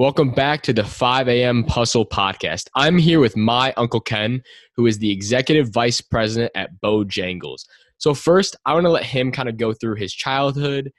[0.00, 1.62] Welcome back to the 5 a.m.
[1.62, 2.68] Puzzle podcast.
[2.74, 4.42] I'm here with my Uncle Ken,
[4.74, 7.66] who is the executive vice president at Bojangles.
[7.98, 10.90] So, first, I want to let him kind of go through his childhood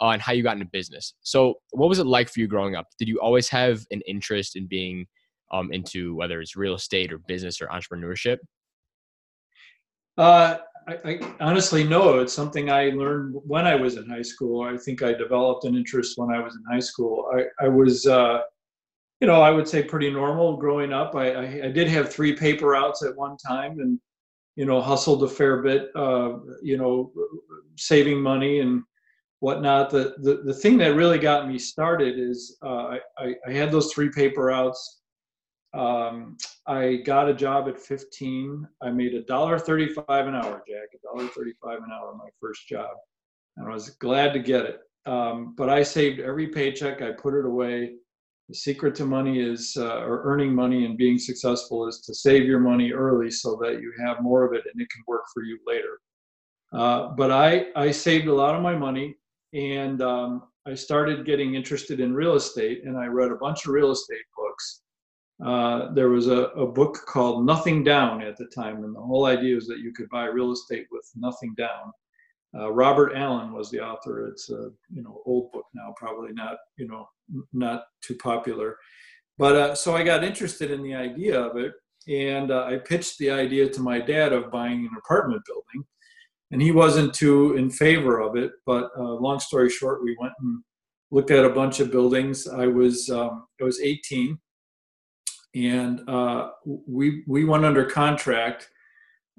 [0.00, 1.14] uh, and how you got into business.
[1.20, 2.88] So, what was it like for you growing up?
[2.98, 5.06] Did you always have an interest in being
[5.52, 8.38] um, into whether it's real estate or business or entrepreneurship?
[10.16, 10.56] Uh,
[10.88, 12.20] I, honestly no.
[12.20, 14.62] It's something I learned when I was in high school.
[14.62, 17.30] I think I developed an interest when I was in high school.
[17.34, 18.40] I, I was, uh,
[19.20, 21.14] you know, I would say pretty normal growing up.
[21.14, 24.00] I, I, I, did have three paper outs at one time, and
[24.56, 25.90] you know, hustled a fair bit.
[25.94, 27.12] Uh, you know,
[27.76, 28.82] saving money and
[29.40, 29.90] whatnot.
[29.90, 33.92] The, the the thing that really got me started is uh, I, I had those
[33.92, 35.00] three paper outs
[35.74, 38.66] um, I got a job at 15.
[38.82, 40.88] I made a dollar 35 an hour, Jack.
[40.94, 42.90] A dollar 35 an hour, my first job,
[43.56, 44.80] and I was glad to get it.
[45.06, 47.02] Um, but I saved every paycheck.
[47.02, 47.94] I put it away.
[48.48, 52.44] The secret to money is, uh, or earning money and being successful, is to save
[52.44, 55.42] your money early so that you have more of it and it can work for
[55.42, 56.00] you later.
[56.72, 59.16] Uh, but I I saved a lot of my money
[59.52, 63.72] and um, I started getting interested in real estate and I read a bunch of
[63.72, 64.82] real estate books
[65.44, 69.26] uh, there was a, a, book called Nothing Down at the time, and the whole
[69.26, 71.92] idea was that you could buy real estate with nothing down.
[72.58, 74.26] Uh, Robert Allen was the author.
[74.26, 77.08] It's a you know old book now, probably not you know
[77.52, 78.76] not too popular.
[79.36, 81.72] But uh, so I got interested in the idea of it,
[82.08, 85.86] and uh, I pitched the idea to my dad of buying an apartment building,
[86.50, 88.50] and he wasn't too in favor of it.
[88.66, 90.64] But uh, long story short, we went and
[91.12, 92.48] looked at a bunch of buildings.
[92.48, 94.36] I was um, I was 18
[95.54, 98.68] and uh, we we went under contract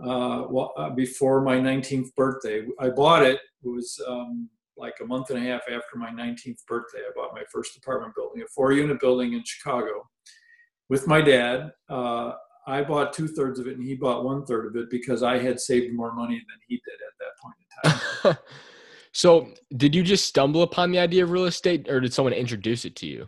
[0.04, 2.66] uh, well, uh, before my 19th birthday.
[2.80, 3.40] I bought it.
[3.64, 7.00] It was um, like a month and a half after my 19th birthday.
[7.00, 10.08] I bought my first apartment building, a four-unit building in Chicago,
[10.88, 11.72] with my dad.
[11.90, 12.32] Uh,
[12.66, 15.38] I bought two thirds of it, and he bought one third of it because I
[15.38, 17.56] had saved more money than he did at that point
[18.24, 18.38] in time.
[19.12, 22.86] so, did you just stumble upon the idea of real estate, or did someone introduce
[22.86, 23.28] it to you?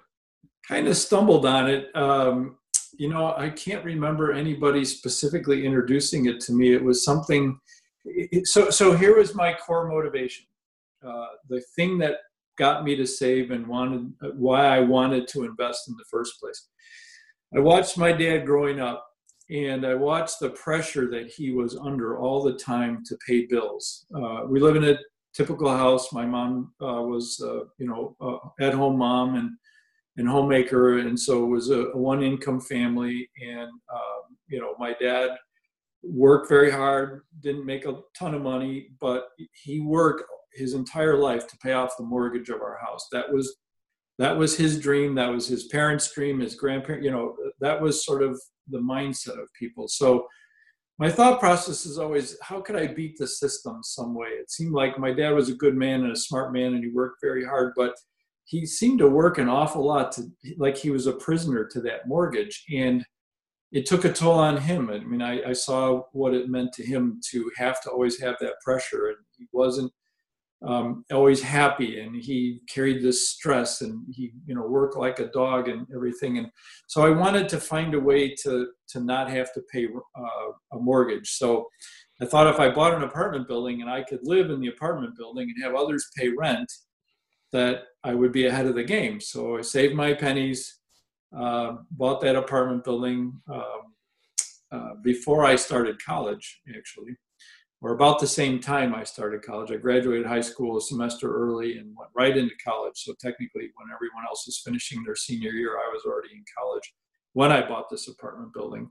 [0.67, 1.93] Kind of stumbled on it.
[1.95, 2.57] Um,
[2.97, 6.73] you know, I can't remember anybody specifically introducing it to me.
[6.73, 7.59] It was something.
[8.43, 10.45] So, so here was my core motivation.
[11.05, 12.17] Uh, the thing that
[12.57, 16.67] got me to save and wanted why I wanted to invest in the first place.
[17.55, 19.07] I watched my dad growing up,
[19.49, 24.05] and I watched the pressure that he was under all the time to pay bills.
[24.15, 24.97] Uh, we live in a
[25.33, 26.13] typical house.
[26.13, 28.15] My mom uh, was, uh, you know,
[28.59, 29.51] at home mom, and
[30.17, 33.29] and homemaker, and so it was a, a one income family.
[33.41, 35.31] And um, you know, my dad
[36.03, 40.23] worked very hard, didn't make a ton of money, but he worked
[40.53, 43.07] his entire life to pay off the mortgage of our house.
[43.11, 43.57] That was
[44.19, 45.15] that was his dream.
[45.15, 46.39] That was his parents' dream.
[46.39, 48.39] His grandparent, you know, that was sort of
[48.69, 49.87] the mindset of people.
[49.87, 50.27] So
[51.01, 54.71] my thought process is always how could i beat the system some way it seemed
[54.71, 57.43] like my dad was a good man and a smart man and he worked very
[57.43, 57.95] hard but
[58.51, 60.23] he seemed to work an awful lot to
[60.57, 63.05] like he was a prisoner to that mortgage and
[63.71, 64.89] it took a toll on him.
[64.89, 68.35] I mean I, I, saw what it meant to him to have to always have
[68.41, 69.89] that pressure and he wasn't
[70.67, 75.31] um, always happy and he carried this stress and he you know worked like a
[75.31, 76.51] dog and everything and
[76.85, 80.79] so i wanted to find a way to to not have to pay uh, a
[80.79, 81.29] mortgage.
[81.31, 81.67] So
[82.21, 85.17] i thought if i bought an apartment building and i could live in the apartment
[85.17, 86.71] building and have others pay rent
[87.51, 89.19] that I would be ahead of the game.
[89.19, 90.79] So I saved my pennies,
[91.35, 93.93] uh, bought that apartment building um,
[94.71, 97.15] uh, before I started college, actually,
[97.81, 99.71] or about the same time I started college.
[99.71, 102.93] I graduated high school a semester early and went right into college.
[102.95, 106.93] So technically, when everyone else was finishing their senior year, I was already in college
[107.33, 108.89] when I bought this apartment building.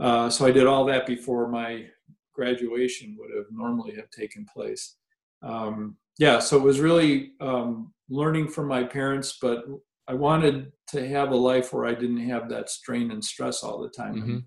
[0.00, 1.86] Uh, so I did all that before my
[2.34, 4.96] graduation would have normally have taken place.
[5.42, 9.64] Um, yeah, so it was really um, learning from my parents, but
[10.08, 13.80] I wanted to have a life where I didn't have that strain and stress all
[13.80, 14.14] the time.
[14.14, 14.30] Mm-hmm.
[14.30, 14.44] And,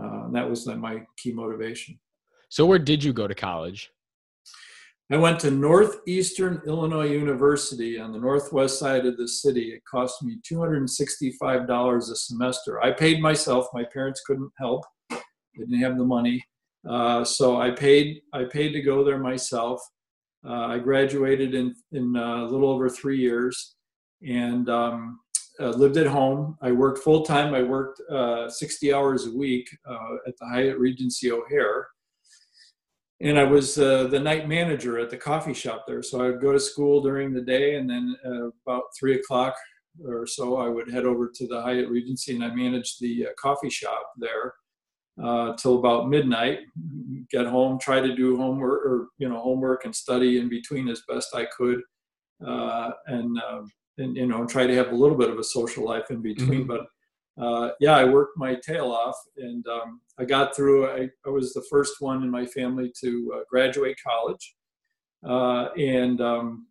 [0.00, 1.98] uh, that was my key motivation.
[2.48, 3.90] So, where did you go to college?
[5.10, 9.72] I went to Northeastern Illinois University on the northwest side of the city.
[9.72, 12.82] It cost me $265 a semester.
[12.82, 13.68] I paid myself.
[13.72, 15.18] My parents couldn't help; they
[15.58, 16.44] didn't have the money,
[16.88, 18.20] uh, so I paid.
[18.32, 19.80] I paid to go there myself.
[20.44, 23.76] Uh, I graduated in, in uh, a little over three years
[24.26, 25.20] and um,
[25.60, 26.56] uh, lived at home.
[26.62, 27.54] I worked full time.
[27.54, 28.00] I worked
[28.52, 29.68] 60 hours a week
[30.26, 31.88] at the Hyatt Regency O'Hare.
[33.20, 36.02] And I was the night manager at the coffee shop there.
[36.02, 38.14] So I would go to school during the day and then
[38.66, 39.54] about three o'clock
[40.04, 43.30] or so, I would head over to the Hyatt Regency and I managed the uh,
[43.40, 44.54] coffee shop there
[45.22, 46.60] uh, till about midnight.
[47.30, 51.02] Get home, try to do homework or you know homework and study in between as
[51.08, 51.80] best I could,
[52.46, 55.84] uh, and um, and you know try to have a little bit of a social
[55.84, 56.66] life in between.
[56.66, 56.68] Mm-hmm.
[56.68, 56.86] But
[57.42, 60.88] uh, yeah, I worked my tail off, and um, I got through.
[60.88, 64.54] I, I, was the first one in my family to uh, graduate college,
[65.26, 66.66] uh, and um,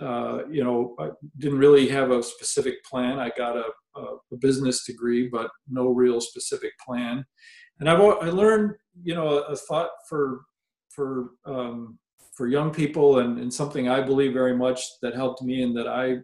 [0.00, 3.18] uh, you know, I didn't really have a specific plan.
[3.18, 3.64] I got a,
[3.96, 7.24] a business degree, but no real specific plan.
[7.80, 10.42] And I've I learned, you know, a, a thought for
[10.90, 11.98] for um,
[12.36, 15.88] for young people, and, and something I believe very much that helped me, and that
[15.88, 16.18] I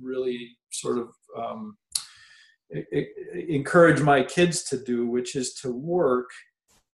[0.00, 1.76] really sort of um,
[3.48, 6.28] encourage my kids to do, which is to work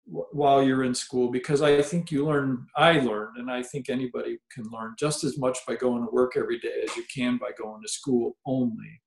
[0.06, 4.38] while you're in school because I think you learn, I learned, and I think anybody
[4.52, 7.50] can learn just as much by going to work every day as you can by
[7.58, 9.00] going to school only.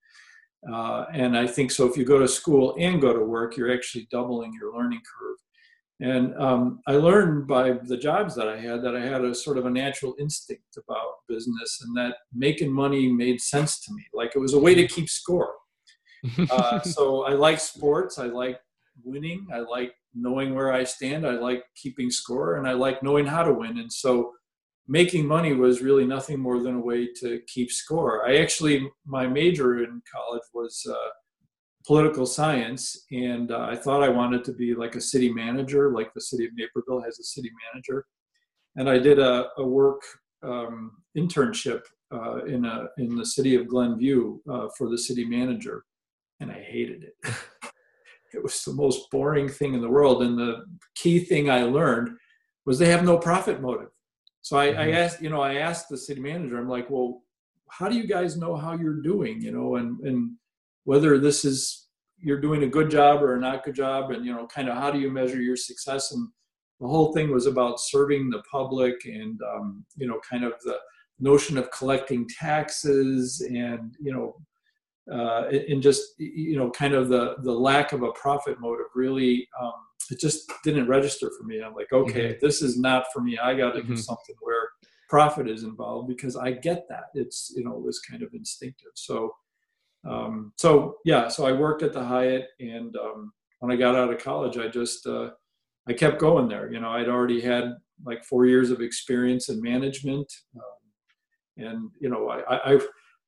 [0.71, 1.85] Uh, and I think so.
[1.85, 5.37] If you go to school and go to work, you're actually doubling your learning curve.
[5.99, 9.57] And um, I learned by the jobs that I had that I had a sort
[9.57, 14.03] of a natural instinct about business and that making money made sense to me.
[14.13, 15.53] Like it was a way to keep score.
[16.51, 18.17] Uh, so I like sports.
[18.17, 18.59] I like
[19.03, 19.47] winning.
[19.53, 21.25] I like knowing where I stand.
[21.25, 23.77] I like keeping score and I like knowing how to win.
[23.77, 24.33] And so
[24.87, 28.27] making money was really nothing more than a way to keep score.
[28.27, 31.09] I actually, my major in college was uh,
[31.85, 36.13] political science, and uh, I thought I wanted to be like a city manager, like
[36.13, 38.05] the city of Naperville has a city manager.
[38.75, 40.01] And I did a, a work
[40.43, 41.81] um, internship
[42.13, 45.83] uh, in, a, in the city of Glenview uh, for the city manager,
[46.39, 47.13] and I hated it.
[48.33, 50.23] it was the most boring thing in the world.
[50.23, 52.09] And the key thing I learned
[52.65, 53.89] was they have no profit motive.
[54.47, 54.79] So I, mm-hmm.
[54.79, 57.21] I asked, you know, I asked the city manager, I'm like, well,
[57.69, 60.37] how do you guys know how you're doing, you know, and, and
[60.85, 64.33] whether this is, you're doing a good job or a not good job and, you
[64.33, 66.13] know, kind of how do you measure your success?
[66.13, 66.29] And
[66.79, 70.77] the whole thing was about serving the public and, um, you know, kind of the
[71.19, 74.33] notion of collecting taxes and, you know,
[75.11, 79.47] uh, and just you know kind of the the lack of a profit motive really
[79.57, 79.71] um,
[80.11, 82.45] it just didn't register for me i'm like okay mm-hmm.
[82.45, 83.95] this is not for me i got to mm-hmm.
[83.95, 84.69] do something where
[85.09, 88.91] profit is involved because i get that it's you know it was kind of instinctive
[88.95, 89.31] so
[90.07, 94.11] um, so yeah so i worked at the hyatt and um, when i got out
[94.11, 95.29] of college i just uh,
[95.87, 97.75] i kept going there you know i'd already had
[98.05, 102.79] like four years of experience in management um, and you know I, I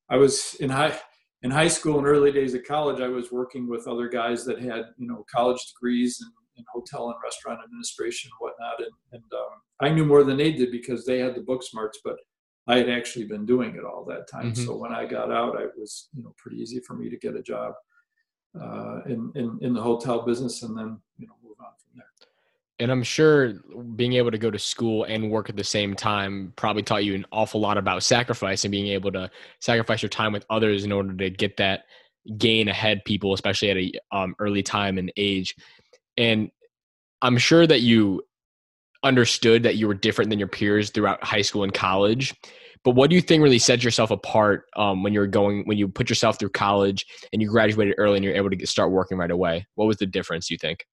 [0.10, 0.98] i was in high
[1.42, 4.62] in high school and early days of college, I was working with other guys that
[4.62, 6.28] had, you know, college degrees in,
[6.60, 8.80] in hotel and restaurant administration and whatnot.
[8.80, 12.00] And, and um, I knew more than they did because they had the book smarts,
[12.04, 12.18] but
[12.68, 14.52] I had actually been doing it all that time.
[14.52, 14.66] Mm-hmm.
[14.66, 17.36] So when I got out, I was, you know, pretty easy for me to get
[17.36, 17.74] a job
[18.60, 22.06] uh, in, in, in the hotel business and then, you know, move on from there.
[22.82, 23.54] And I'm sure
[23.96, 27.16] being able to go to school and work at the same time probably taught you
[27.16, 29.30] an awful lot about sacrifice and being able to
[29.60, 31.86] sacrifice your time with others in order to get that
[32.38, 35.56] gain ahead people, especially at a um, early time and age.
[36.19, 36.51] And
[37.21, 38.24] I'm sure that you
[39.04, 42.36] understood that you were different than your peers throughout high school and college.
[42.83, 45.88] But what do you think really sets yourself apart um, when you're going when you
[45.88, 49.18] put yourself through college and you graduated early and you're able to get, start working
[49.18, 49.65] right away?
[49.75, 50.50] What was the difference?
[50.50, 50.86] You think?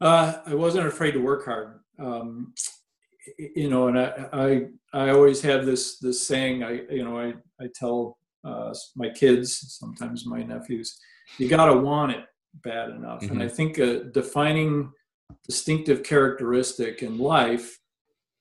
[0.00, 1.80] Uh, I wasn't afraid to work hard.
[1.98, 2.54] Um,
[3.38, 4.62] you know, and I, I,
[4.92, 9.76] I always have this, this saying, I, you know, I, I tell uh, my kids,
[9.78, 10.98] sometimes my nephews,
[11.36, 12.24] you got to want it
[12.62, 13.22] bad enough.
[13.22, 13.32] Mm-hmm.
[13.32, 13.54] And I mm-hmm.
[13.54, 14.92] think a defining
[15.46, 17.78] distinctive characteristic in life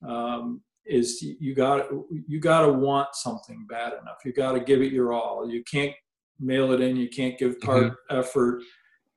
[0.07, 1.87] um, is you got
[2.27, 4.17] you got to want something bad enough.
[4.25, 5.49] You got to give it your all.
[5.49, 5.93] You can't
[6.39, 6.95] mail it in.
[6.95, 8.17] You can't give part mm-hmm.
[8.17, 8.63] effort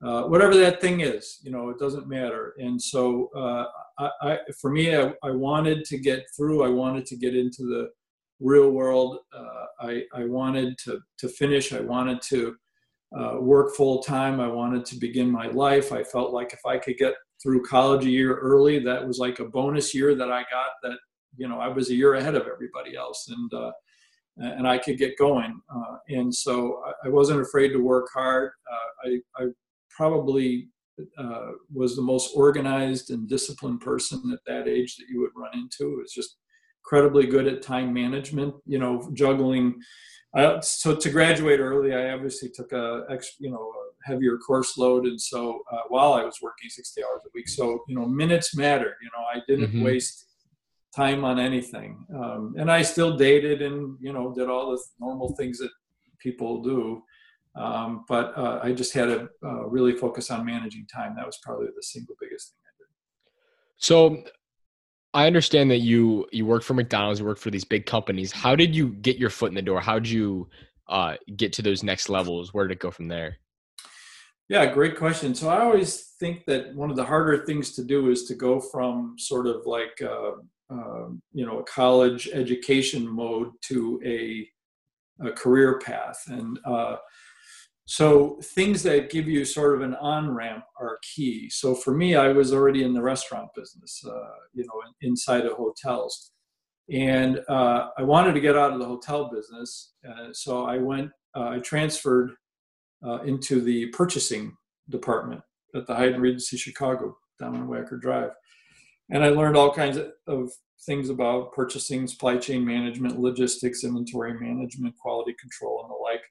[0.02, 2.54] uh, whatever that thing is, you know, it doesn't matter.
[2.58, 3.66] And so, uh,
[3.99, 6.64] I, I, for me, I, I, wanted to get through.
[6.64, 7.90] I wanted to get into the
[8.40, 9.18] real world.
[9.32, 11.72] Uh, I, I wanted to to finish.
[11.72, 12.56] I wanted to
[13.19, 14.40] uh, work full time.
[14.40, 15.92] I wanted to begin my life.
[15.92, 19.38] I felt like if I could get through college a year early, that was like
[19.38, 20.71] a bonus year that I got.
[20.83, 20.99] That
[21.37, 23.73] you know, I was a year ahead of everybody else, and uh,
[24.37, 25.61] and I could get going.
[25.75, 28.52] Uh, and so I, wasn't afraid to work hard.
[28.71, 29.47] Uh, I, I,
[29.90, 30.69] probably
[31.19, 35.52] uh, was the most organized and disciplined person at that age that you would run
[35.54, 35.92] into.
[35.92, 36.37] It was just
[36.84, 39.80] incredibly good at time management, you know, juggling.
[40.36, 43.06] Uh, so to graduate early, I obviously took a,
[43.38, 45.06] you know, a heavier course load.
[45.06, 48.56] And so uh, while I was working 60 hours a week, so, you know, minutes
[48.56, 49.84] matter, you know, I didn't mm-hmm.
[49.84, 50.26] waste
[50.94, 52.04] time on anything.
[52.14, 55.70] Um, and I still dated and, you know, did all the normal things that
[56.18, 57.02] people do.
[57.54, 61.14] Um, but uh, I just had to uh, really focus on managing time.
[61.16, 62.88] That was probably the single biggest thing I did.
[63.76, 64.24] So
[65.14, 68.33] I understand that you you work for McDonald's, you work for these big companies.
[68.33, 69.81] How did you get your foot in the door?
[69.81, 70.49] How did you
[70.88, 72.54] uh, get to those next levels?
[72.54, 73.38] Where did it go from there?
[74.49, 75.35] Yeah, great question.
[75.35, 78.61] So I always think that one of the harder things to do is to go
[78.61, 80.33] from sort of like uh,
[80.71, 84.49] uh, you know a college education mode to a,
[85.26, 86.97] a career path, and uh,
[87.84, 91.50] so things that give you sort of an on ramp are key.
[91.50, 95.54] So for me, I was already in the restaurant business, uh, you know, inside of
[95.54, 96.30] hotels,
[96.90, 99.94] and uh, I wanted to get out of the hotel business.
[100.08, 102.32] Uh, so I went, uh, I transferred
[103.04, 104.56] uh, into the purchasing
[104.88, 105.40] department
[105.74, 108.30] at the Hyatt Regency Chicago down on Wacker Drive,
[109.10, 110.52] and I learned all kinds of, of
[110.86, 116.22] things about purchasing, supply chain management, logistics, inventory management, quality control, and the like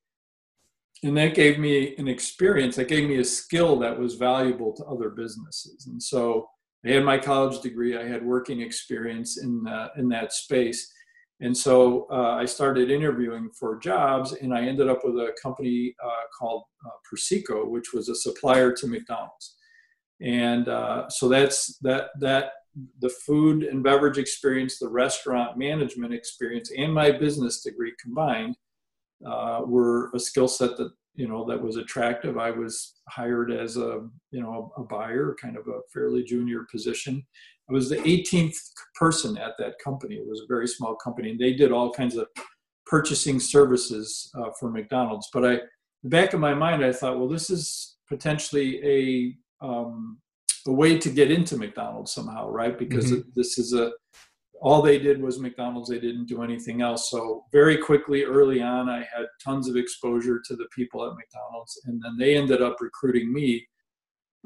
[1.04, 4.86] and that gave me an experience that gave me a skill that was valuable to
[4.86, 5.88] other businesses.
[5.88, 6.48] And so
[6.86, 10.92] i had my college degree i had working experience in that, in that space.
[11.40, 15.96] And so uh, i started interviewing for jobs and i ended up with a company
[16.04, 19.56] uh, called uh, perseco which was a supplier to mcdonald's.
[20.22, 22.52] And uh, so that's that that
[23.00, 28.56] the food and beverage experience the restaurant management experience and my business degree combined
[29.26, 32.38] uh, were a skill set that you know that was attractive.
[32.38, 37.26] I was hired as a you know a buyer, kind of a fairly junior position.
[37.70, 38.58] I was the 18th
[38.96, 40.16] person at that company.
[40.16, 42.28] It was a very small company, and they did all kinds of
[42.86, 45.30] purchasing services uh, for McDonald's.
[45.34, 45.56] But I,
[46.04, 48.82] the back of my mind, I thought, well, this is potentially
[49.62, 50.18] a um,
[50.68, 52.78] a way to get into McDonald's somehow, right?
[52.78, 53.30] Because mm-hmm.
[53.36, 53.92] this is a
[54.62, 55.90] all they did was McDonald's.
[55.90, 57.10] They didn't do anything else.
[57.10, 61.82] So very quickly, early on, I had tons of exposure to the people at McDonald's,
[61.86, 63.68] and then they ended up recruiting me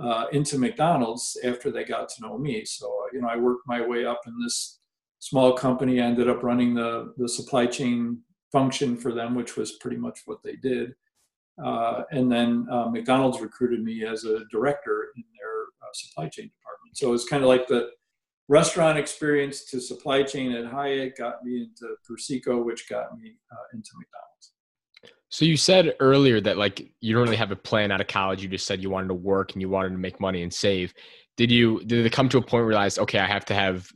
[0.02, 2.64] uh, into McDonald's after they got to know me.
[2.64, 4.80] So uh, you know, I worked my way up in this
[5.20, 6.00] small company.
[6.00, 8.22] I ended up running the the supply chain
[8.54, 10.96] function for them, which was pretty much what they did.
[11.64, 16.46] Uh, and then uh, McDonald's recruited me as a director in their uh, supply chain
[16.46, 16.98] department.
[16.98, 17.90] So it's kind of like the
[18.48, 23.64] restaurant experience to supply chain at Hyatt got me into Perseco, which got me uh,
[23.74, 24.52] into McDonald's.
[25.30, 28.42] So you said earlier that like you don't really have a plan out of college.
[28.42, 30.94] You just said you wanted to work and you wanted to make money and save.
[31.38, 33.56] Did you did it come to a point where you realized okay, I have to
[33.56, 33.92] have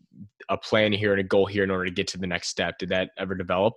[0.49, 2.77] a plan here and a goal here in order to get to the next step?
[2.79, 3.75] Did that ever develop?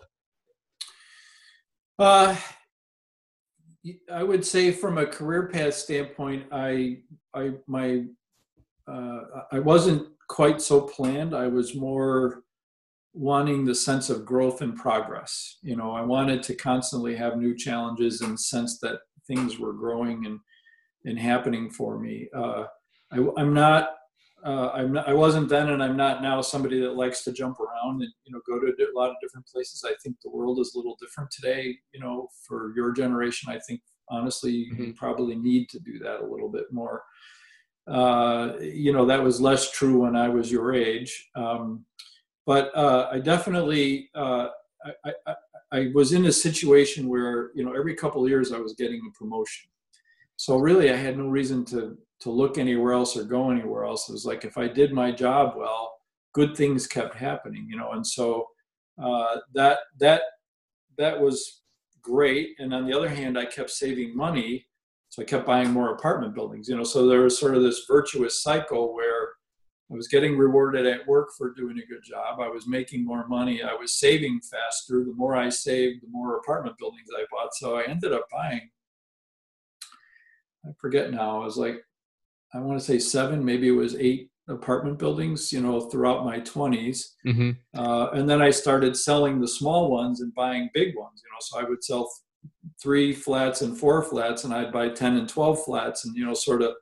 [1.98, 2.34] Uh,
[4.10, 6.98] I would say from a career path standpoint, I
[7.34, 8.04] I my
[8.88, 9.20] uh,
[9.52, 11.36] I wasn't quite so planned.
[11.36, 12.42] I was more
[13.12, 15.58] wanting the sense of growth and progress.
[15.60, 20.24] You know, I wanted to constantly have new challenges and sense that things were growing
[20.26, 20.40] and
[21.04, 22.28] and happening for me.
[22.34, 22.64] Uh,
[23.10, 23.90] I, am not.
[24.44, 26.40] Uh, I'm not, I wasn't then, and I'm not now.
[26.40, 29.46] Somebody that likes to jump around and you know go to a lot of different
[29.46, 29.84] places.
[29.86, 31.76] I think the world is a little different today.
[31.92, 34.82] You know, for your generation, I think honestly, mm-hmm.
[34.82, 37.02] you probably need to do that a little bit more.
[37.86, 41.30] Uh, you know, that was less true when I was your age.
[41.34, 41.84] Um,
[42.46, 44.48] but uh, I definitely, uh,
[45.04, 45.34] I, I,
[45.72, 49.00] I, was in a situation where, you know, every couple of years I was getting
[49.08, 49.68] a promotion.
[50.36, 54.08] So really I had no reason to, to look anywhere else or go anywhere else.
[54.08, 55.92] It was like, if I did my job well,
[56.32, 57.92] good things kept happening, you know?
[57.92, 58.46] And so
[59.00, 60.22] uh, that, that,
[60.98, 61.62] that was
[62.00, 62.50] great.
[62.58, 64.66] And on the other hand, I kept saving money
[65.12, 66.84] so I kept buying more apartment buildings, you know.
[66.84, 69.28] So there was sort of this virtuous cycle where
[69.90, 72.40] I was getting rewarded at work for doing a good job.
[72.40, 73.62] I was making more money.
[73.62, 75.04] I was saving faster.
[75.04, 77.54] The more I saved, the more apartment buildings I bought.
[77.54, 78.70] So I ended up buying,
[80.64, 81.84] I forget now, I was like,
[82.54, 86.40] I want to say seven, maybe it was eight apartment buildings, you know, throughout my
[86.40, 87.04] 20s.
[87.26, 87.50] Mm-hmm.
[87.78, 91.38] Uh, and then I started selling the small ones and buying big ones, you know.
[91.40, 92.10] So I would sell
[92.80, 96.34] three flats and four flats and I'd buy 10 and 12 flats and, you know,
[96.34, 96.74] sort of,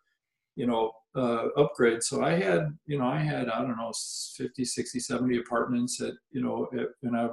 [0.56, 2.02] you know, uh, upgrade.
[2.02, 3.92] So I had, you know, I had, I don't know,
[4.36, 6.68] 50, 60, 70 apartments that, you know,
[7.02, 7.30] and I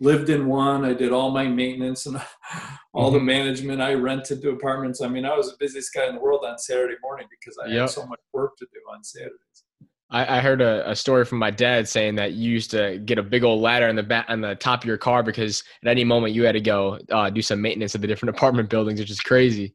[0.00, 0.84] lived in one.
[0.84, 2.20] I did all my maintenance and
[2.92, 3.18] all mm-hmm.
[3.18, 3.82] the management.
[3.82, 5.00] I rented to apartments.
[5.00, 7.68] I mean, I was the busiest guy in the world on Saturday morning because I
[7.68, 7.80] yep.
[7.80, 9.64] had so much work to do on Saturdays.
[10.10, 13.18] I, I heard a, a, story from my dad saying that you used to get
[13.18, 15.88] a big old ladder in the back on the top of your car because at
[15.88, 19.00] any moment you had to go uh, do some maintenance of the different apartment buildings,
[19.00, 19.74] which is crazy.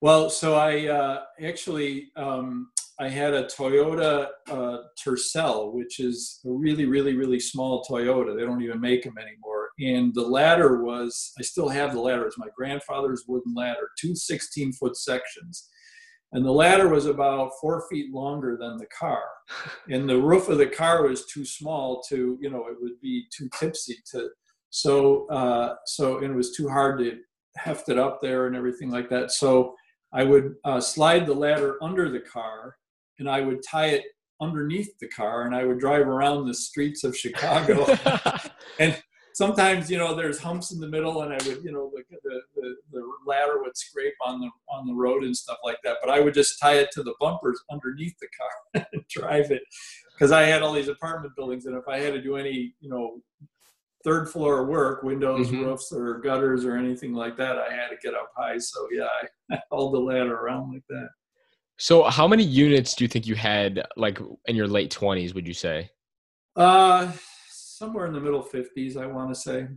[0.00, 2.70] Well, so I uh, actually um,
[3.00, 8.36] I had a Toyota uh, Tercel, which is a really, really, really small Toyota.
[8.36, 12.26] They don't even make them anymore, and the ladder was I still have the ladder.
[12.26, 15.68] It's my grandfather's wooden ladder, two 16 foot sections.
[16.32, 19.22] And the ladder was about four feet longer than the car.
[19.88, 23.26] And the roof of the car was too small to, you know, it would be
[23.30, 24.28] too tipsy to,
[24.70, 27.18] so, uh, so, and it was too hard to
[27.56, 29.32] heft it up there and everything like that.
[29.32, 29.74] So
[30.12, 32.76] I would uh, slide the ladder under the car
[33.18, 34.04] and I would tie it
[34.40, 37.86] underneath the car and I would drive around the streets of Chicago.
[38.78, 39.02] and
[39.38, 42.74] sometimes, you know, there's humps in the middle and I would, you know, the, the,
[42.90, 45.98] the, ladder would scrape on the, on the road and stuff like that.
[46.02, 49.62] But I would just tie it to the bumpers underneath the car and drive it
[50.12, 51.66] because I had all these apartment buildings.
[51.66, 53.20] And if I had to do any, you know,
[54.02, 55.66] third floor work, windows, mm-hmm.
[55.66, 58.58] roofs, or gutters, or anything like that, I had to get up high.
[58.58, 59.06] So yeah,
[59.52, 61.10] I held the ladder around like that.
[61.76, 65.32] So, how many units do you think you had, like in your late twenties?
[65.34, 65.90] Would you say?
[66.56, 67.12] Uh,
[67.78, 69.68] somewhere in the middle fifties, I want to say.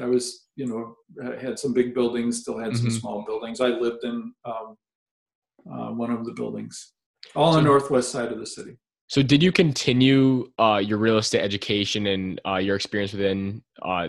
[0.00, 0.96] I was, you know,
[1.40, 2.96] had some big buildings, still had some mm-hmm.
[2.96, 3.60] small buildings.
[3.60, 4.76] I lived in um,
[5.70, 6.92] uh, one of the buildings,
[7.34, 8.76] all on the northwest side of the city.
[9.08, 14.08] So, did you continue uh, your real estate education and uh, your experience within uh,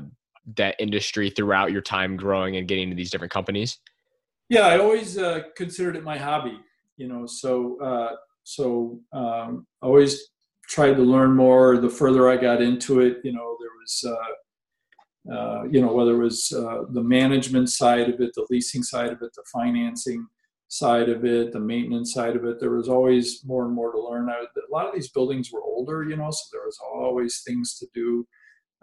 [0.55, 3.79] that industry throughout your time growing and getting into these different companies?
[4.49, 6.59] Yeah, I always uh, considered it my hobby
[6.97, 10.29] you know so uh, so um, always
[10.67, 15.33] tried to learn more the further i got into it you know there was uh,
[15.33, 19.11] uh, you know whether it was uh, the management side of it the leasing side
[19.11, 20.25] of it the financing
[20.69, 24.01] side of it the maintenance side of it there was always more and more to
[24.01, 24.29] learn.
[24.29, 27.77] I, a lot of these buildings were older you know so there was always things
[27.79, 28.27] to do.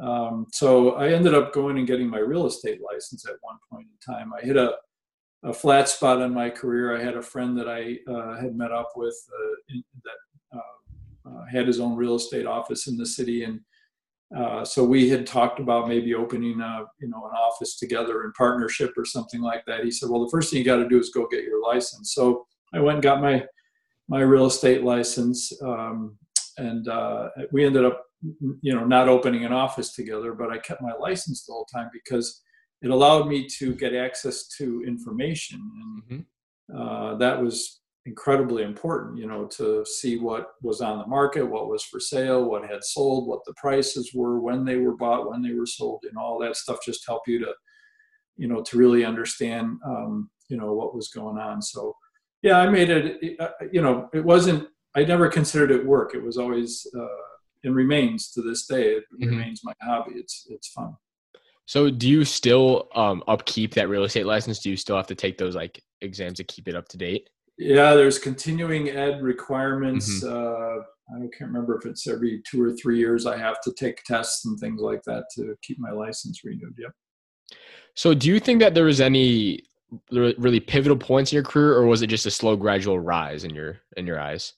[0.01, 3.87] Um, so i ended up going and getting my real estate license at one point
[3.87, 4.33] in time.
[4.33, 4.75] I hit a
[5.45, 6.97] a flat spot in my career.
[6.97, 10.19] I had a friend that I uh, had met up with uh, in, that
[11.27, 13.61] uh, had his own real estate office in the city, and
[14.37, 18.33] uh, so we had talked about maybe opening a, you know an office together in
[18.33, 19.85] partnership or something like that.
[19.85, 22.15] He said, "Well, the first thing you got to do is go get your license."
[22.15, 23.45] So I went and got my
[24.09, 26.19] my real estate license, um,
[26.59, 28.03] and uh, we ended up
[28.61, 31.91] you know not opening an office together, but I kept my license the whole time
[31.93, 32.43] because
[32.85, 35.59] it allowed me to get access to information
[36.09, 36.25] and
[36.71, 36.79] mm-hmm.
[36.79, 41.69] uh, that was incredibly important you know to see what was on the market what
[41.69, 45.41] was for sale what had sold what the prices were when they were bought when
[45.41, 47.53] they were sold and all that stuff just help you to
[48.37, 51.97] you know to really understand um, you know what was going on so
[52.43, 56.23] yeah i made it uh, you know it wasn't i never considered it work it
[56.23, 57.07] was always uh,
[57.65, 59.31] and remains to this day it mm-hmm.
[59.31, 60.95] remains my hobby it's it's fun
[61.67, 64.59] so do you still um, upkeep that real estate license?
[64.59, 67.31] Do you still have to take those like exams to keep it up to date?
[67.59, 70.25] Yeah, there's continuing ed requirements.
[70.25, 70.81] Mm-hmm.
[70.81, 74.03] Uh, I can't remember if it's every two or three years I have to take
[74.05, 76.75] tests and things like that to keep my license renewed.
[76.79, 76.93] Yep.
[77.95, 79.63] So do you think that there was any
[80.11, 83.55] really pivotal points in your career or was it just a slow gradual rise in
[83.55, 84.55] your in your eyes?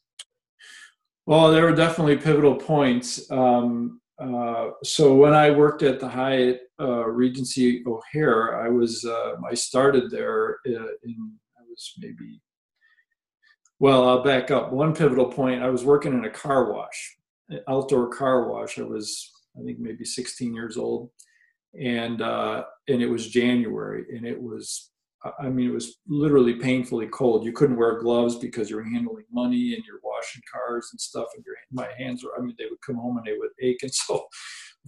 [1.27, 3.29] Well, there were definitely pivotal points.
[3.31, 9.33] Um, uh, so when I worked at the Hyatt uh, Regency O'Hare, I was uh,
[9.49, 12.41] I started there uh, in I was maybe
[13.79, 15.63] well I'll back up one pivotal point.
[15.63, 17.17] I was working in a car wash,
[17.69, 18.79] outdoor car wash.
[18.79, 21.11] I was I think maybe 16 years old,
[21.81, 24.91] and uh, and it was January, and it was
[25.41, 27.45] I mean, it was literally painfully cold.
[27.45, 31.45] You couldn't wear gloves because you're handling money and you're washing cars and stuff, and
[31.45, 32.31] your my hands were.
[32.39, 33.83] I mean, they would come home and they would ache.
[33.83, 34.27] And so,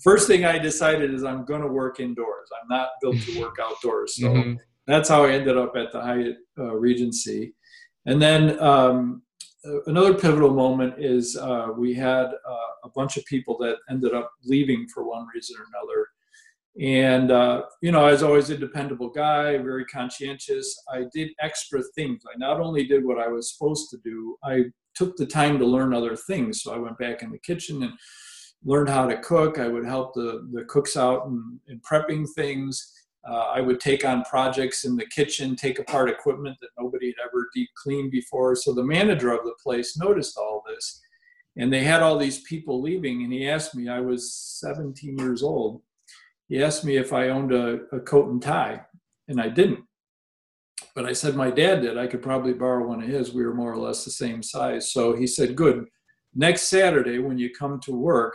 [0.03, 2.49] first thing I decided is I'm going to work indoors.
[2.61, 4.17] I'm not built to work outdoors.
[4.17, 4.55] So mm-hmm.
[4.87, 7.55] that's how I ended up at the Hyatt uh, Regency.
[8.07, 9.23] And then um,
[9.87, 14.31] another pivotal moment is uh, we had uh, a bunch of people that ended up
[14.45, 16.09] leaving for one reason or another
[16.81, 20.81] and, uh, you know, I was always a dependable guy, very conscientious.
[20.93, 22.23] I did extra things.
[22.33, 25.67] I not only did what I was supposed to do, I took the time to
[25.67, 26.63] learn other things.
[26.63, 27.93] So I went back in the kitchen and
[28.65, 29.59] learned how to cook.
[29.59, 32.93] I would help the, the cooks out in, in prepping things.
[33.29, 37.27] Uh, I would take on projects in the kitchen, take apart equipment that nobody had
[37.27, 38.57] ever deep cleaned before.
[38.57, 41.01] So the manager of the place noticed all this.
[41.57, 43.25] And they had all these people leaving.
[43.25, 45.83] And he asked me, I was 17 years old
[46.49, 48.81] he asked me if I owned a, a coat and tie,
[49.29, 49.85] and I didn't.
[50.95, 51.99] But I said my dad did.
[51.99, 53.33] I could probably borrow one of his.
[53.33, 54.91] We were more or less the same size.
[54.91, 55.85] So he said, Good.
[56.35, 58.35] Next Saturday, when you come to work,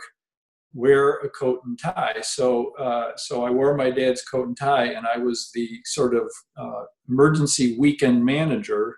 [0.74, 2.16] wear a coat and tie.
[2.22, 6.14] So, uh, so I wore my dad's coat and tie, and I was the sort
[6.14, 8.96] of uh, emergency weekend manager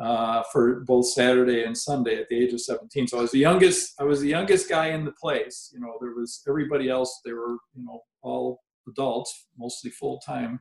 [0.00, 3.06] uh, for both Saturday and Sunday at the age of 17.
[3.06, 3.94] So I was the youngest.
[3.98, 5.70] I was the youngest guy in the place.
[5.72, 7.20] You know, there was everybody else.
[7.24, 10.60] They were, you know, all adults, mostly full time.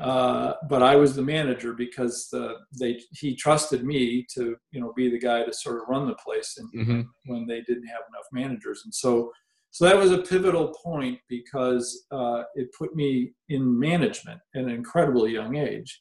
[0.00, 4.92] Uh, but I was the manager because the, they he trusted me to you know
[4.96, 7.00] be the guy to sort of run the place and mm-hmm.
[7.26, 9.32] when they didn't have enough managers and so
[9.70, 14.70] so that was a pivotal point because uh, it put me in management at an
[14.70, 16.00] incredibly young age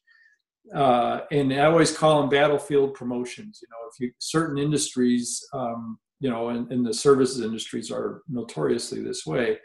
[0.76, 5.98] uh, and I always call them battlefield promotions you know if you certain industries um,
[6.20, 9.58] you know and, and the services industries are notoriously this way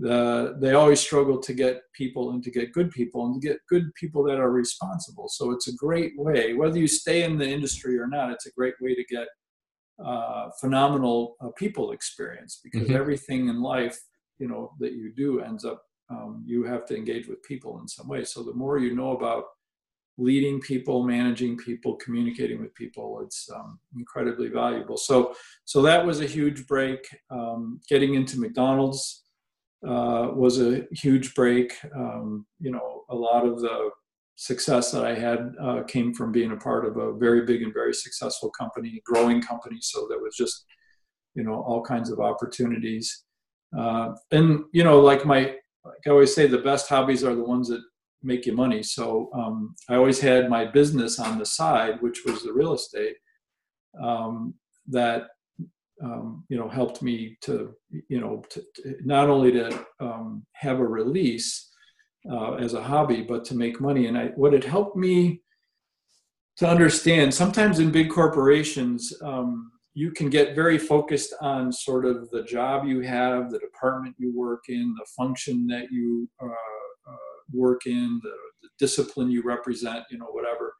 [0.00, 3.58] the, they always struggle to get people and to get good people and to get
[3.68, 5.28] good people that are responsible.
[5.28, 8.52] So it's a great way, whether you stay in the industry or not, it's a
[8.52, 9.28] great way to get
[10.04, 12.96] uh, phenomenal uh, people experience because mm-hmm.
[12.96, 13.98] everything in life,
[14.38, 17.88] you know, that you do ends up, um, you have to engage with people in
[17.88, 18.24] some way.
[18.24, 19.44] So the more you know about
[20.18, 24.96] leading people, managing people, communicating with people, it's um, incredibly valuable.
[24.96, 25.34] So,
[25.64, 27.06] so that was a huge break.
[27.30, 29.24] Um, getting into McDonald's
[29.86, 31.74] uh, was a huge break.
[31.96, 33.90] Um, you know, a lot of the
[34.40, 37.74] success that I had uh, came from being a part of a very big and
[37.74, 39.76] very successful company, growing company.
[39.82, 40.64] So there was just,
[41.34, 43.24] you know, all kinds of opportunities.
[43.78, 45.40] Uh, and you know, like my,
[45.84, 47.82] like I always say, the best hobbies are the ones that
[48.22, 48.82] make you money.
[48.82, 53.16] So um, I always had my business on the side, which was the real estate.
[54.02, 54.54] Um,
[54.86, 55.24] that
[56.02, 57.74] um, you know helped me to
[58.08, 61.69] you know to, to not only to um, have a release
[62.30, 64.06] uh, as a hobby but to make money.
[64.06, 65.42] And I, what it helped me
[66.56, 72.30] to understand sometimes in big corporations um, you can get very focused on sort of
[72.30, 77.16] the job you have the department you work in the function that you uh, uh,
[77.52, 80.74] work in the, the discipline you represent you know whatever.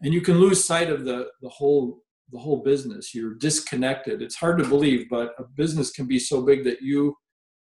[0.00, 3.14] And you can lose sight of the the whole the whole business.
[3.14, 4.22] You're disconnected.
[4.22, 7.16] It's hard to believe but a business can be so big that you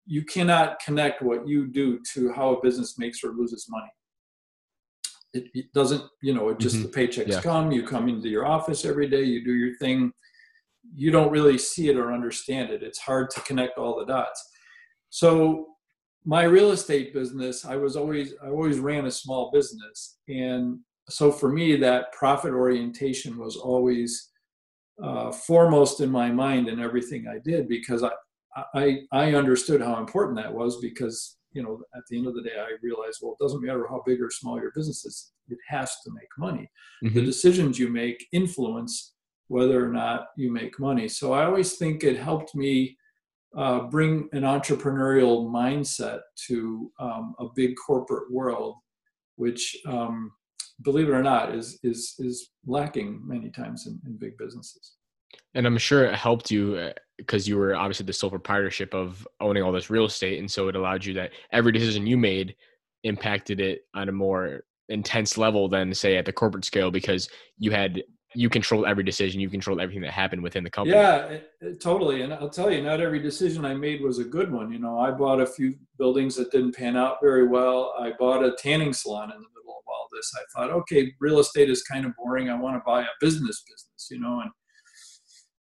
[0.06, 3.92] you cannot connect what you do to how a business makes or loses money.
[5.34, 6.92] It, it doesn't you know it just mm-hmm.
[6.92, 7.42] the paychecks yeah.
[7.42, 10.12] come you come into your office every day you do your thing.
[10.94, 12.84] You don't really see it or understand it.
[12.84, 14.46] It's hard to connect all the dots.
[15.10, 15.68] So
[16.26, 20.18] my real estate business i was always i always ran a small business.
[20.28, 24.32] And so for me that profit orientation was always
[25.02, 28.12] uh, foremost in my mind in everything I did because I,
[28.74, 32.42] I, I understood how important that was because, you know, at the end of the
[32.42, 35.58] day, I realized, well, it doesn't matter how big or small your business is, it
[35.68, 36.70] has to make money.
[37.04, 37.16] Mm-hmm.
[37.16, 39.14] The decisions you make influence
[39.48, 41.10] whether or not you make money.
[41.10, 42.98] So I always think it helped me
[43.58, 48.76] uh, bring an entrepreneurial mindset to um, a big corporate world,
[49.36, 50.32] which um,
[50.84, 54.94] believe it or not, is is is lacking many times in, in big businesses.
[55.54, 59.28] And I'm sure it helped you because uh, you were obviously the sole proprietorship of
[59.40, 62.56] owning all this real estate, and so it allowed you that every decision you made
[63.04, 67.72] impacted it on a more intense level than say at the corporate scale because you
[67.72, 70.96] had you controlled every decision you controlled everything that happened within the company.
[70.96, 72.22] Yeah it, it, totally.
[72.22, 74.72] And i'll tell you not every decision i made was a good one.
[74.72, 77.94] You know i bought a few buildings that didn't pan out very well.
[78.00, 80.32] I bought a tanning salon in the middle of all this.
[80.38, 82.50] I thought okay real estate is kind of boring.
[82.50, 84.52] I want to buy a business business you know and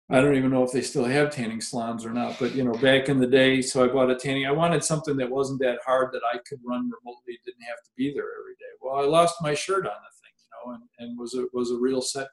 [0.10, 2.74] I don't even know if they still have tanning salons or not, but you know,
[2.74, 4.46] back in the day, so I bought a tanning.
[4.46, 7.89] I wanted something that wasn't that hard that I could run remotely, didn't have to
[7.98, 8.72] be there every day.
[8.82, 11.72] Well, I lost my shirt on the thing, you know, and, and was a was
[11.72, 12.30] a real setback.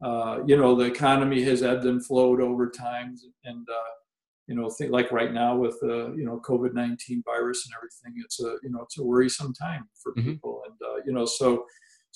[0.00, 3.92] Uh, you know, the economy has ebbed and flowed over time, and uh,
[4.46, 8.22] you know, think like right now with the you know COVID nineteen virus and everything,
[8.24, 10.30] it's a you know it's a worrisome time for mm-hmm.
[10.30, 11.66] people, and uh, you know, so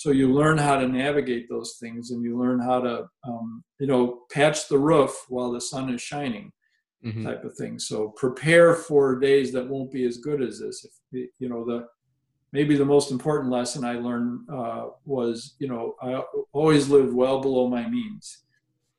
[0.01, 3.87] so you learn how to navigate those things and you learn how to um, you
[3.87, 6.51] know patch the roof while the sun is shining
[7.05, 7.27] mm-hmm.
[7.27, 11.29] type of thing so prepare for days that won't be as good as this if
[11.39, 11.87] you know the
[12.51, 16.19] maybe the most important lesson i learned uh, was you know i
[16.55, 18.45] always lived well below my means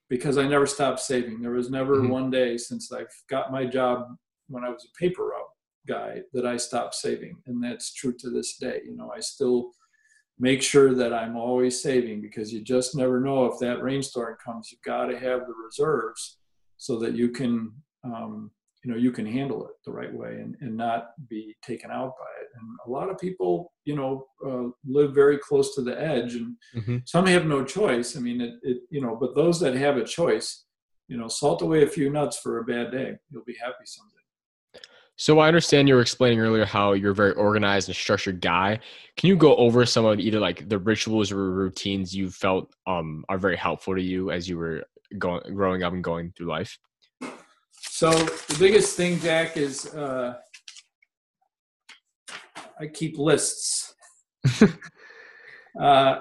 [0.08, 2.10] because i never stopped saving there was never mm-hmm.
[2.10, 4.06] one day since i've got my job
[4.50, 5.50] when i was a paper route
[5.88, 9.72] guy that i stopped saving and that's true to this day you know i still
[10.39, 14.70] make sure that I'm always saving because you just never know if that rainstorm comes.
[14.72, 16.39] You've got to have the reserves
[16.78, 17.72] so that you can,
[18.04, 18.52] um,
[18.84, 22.13] you know, you can handle it the right way and, and not be taken out
[22.17, 22.48] by it.
[22.60, 26.56] And a lot of people, you know, uh, live very close to the edge, and
[26.76, 26.98] mm-hmm.
[27.06, 28.17] some have no choice.
[28.17, 30.65] I mean, it, it, you know, but those that have a choice,
[31.08, 33.15] you know, salt away a few nuts for a bad day.
[33.30, 34.21] You'll be happy someday.
[35.17, 38.80] So I understand you were explaining earlier how you're a very organized and structured guy.
[39.17, 43.24] Can you go over some of either like the rituals or routines you felt um,
[43.30, 44.84] are very helpful to you as you were
[45.19, 46.78] going growing up and going through life?
[47.84, 50.36] So the biggest thing, Jack, is uh,
[52.80, 53.93] I keep lists.
[54.62, 54.69] uh,
[55.80, 56.19] I,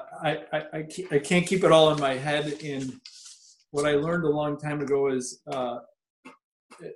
[0.52, 2.62] I, I, I, can't keep it all in my head.
[2.62, 3.00] And
[3.70, 5.78] what I learned a long time ago is, uh,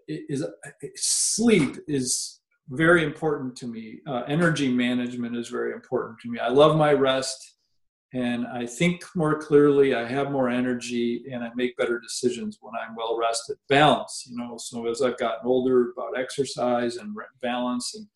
[0.09, 0.44] is
[0.97, 4.01] sleep is very important to me.
[4.07, 6.38] Uh, energy management is very important to me.
[6.38, 7.55] I love my rest
[8.14, 12.73] and I think more clearly, I have more energy, and I make better decisions when
[12.81, 13.57] I'm well rested.
[13.68, 18.07] Balance, you know, so as I've gotten older about exercise and balance and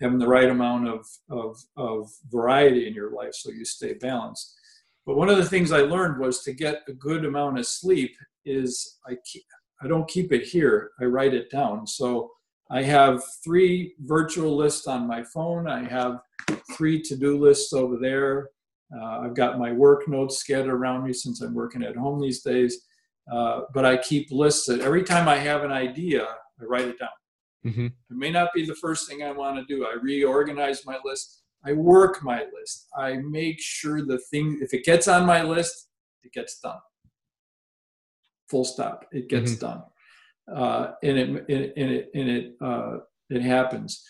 [0.00, 4.52] having the right amount of, of, of variety in your life so you stay balanced.
[5.06, 8.16] But one of the things I learned was to get a good amount of sleep
[8.44, 9.44] is I keep,
[9.82, 10.92] I don't keep it here.
[11.00, 11.86] I write it down.
[11.86, 12.30] So
[12.70, 15.68] I have three virtual lists on my phone.
[15.68, 16.20] I have
[16.76, 18.50] three to-do lists over there.
[18.96, 22.42] Uh, I've got my work notes scattered around me since I'm working at home these
[22.42, 22.82] days.
[23.30, 26.24] Uh, but I keep lists that every time I have an idea,
[26.60, 27.08] I write it down.
[27.66, 27.86] Mm-hmm.
[27.86, 29.84] It may not be the first thing I want to do.
[29.84, 31.42] I reorganize my list.
[31.64, 32.86] I work my list.
[32.96, 35.88] I make sure the thing, if it gets on my list,
[36.22, 36.78] it gets done.
[38.48, 39.06] Full stop.
[39.12, 39.66] It gets mm-hmm.
[39.66, 39.82] done.
[40.54, 42.98] Uh, and it, and it, and it, uh,
[43.30, 44.04] it happens.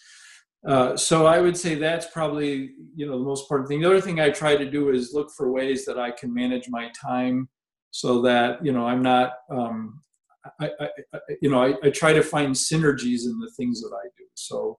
[0.67, 3.81] Uh, so I would say that's probably you know the most important thing.
[3.81, 6.69] The other thing I try to do is look for ways that I can manage
[6.69, 7.49] my time
[7.93, 10.03] so that you know I'm not um,
[10.61, 13.93] I, I, I, you know I, I try to find synergies in the things that
[13.95, 14.25] I do.
[14.35, 14.79] So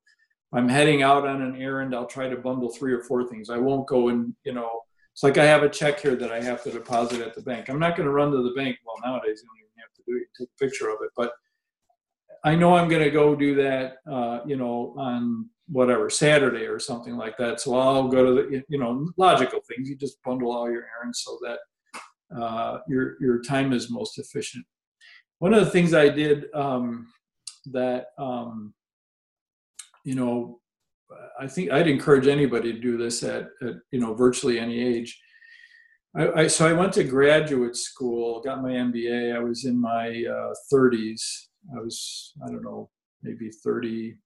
[0.54, 1.96] I'm heading out on an errand.
[1.96, 3.50] I'll try to bundle three or four things.
[3.50, 4.82] I won't go and you know
[5.18, 7.70] it's like I have a check here that I have to deposit at the bank.
[7.70, 8.78] I'm not going to run to the bank.
[8.86, 10.28] Well, nowadays you don't even have to do it.
[10.38, 11.32] Take a picture of it, but
[12.44, 16.78] I know I'm going to go do that, uh, you know, on whatever Saturday or
[16.78, 17.60] something like that.
[17.60, 19.90] So I'll go to the you know logical things.
[19.90, 24.68] You just bundle all your errands so that uh, your your time is most efficient.
[25.40, 27.08] One of the things I did um,
[27.72, 28.76] that um,
[30.04, 30.60] you know
[31.40, 35.20] I think I'd encourage anybody to do this at, at you know virtually any age.
[36.16, 39.36] I, I, so I went to graduate school, got my MBA.
[39.36, 41.22] I was in my uh, 30s.
[41.76, 42.90] I was I don't know
[43.24, 44.18] maybe 30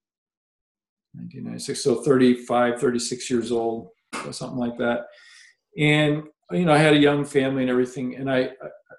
[1.14, 3.90] 1996 so 35 36 years old
[4.26, 5.08] or something like that
[5.78, 8.50] and you know i had a young family and everything and i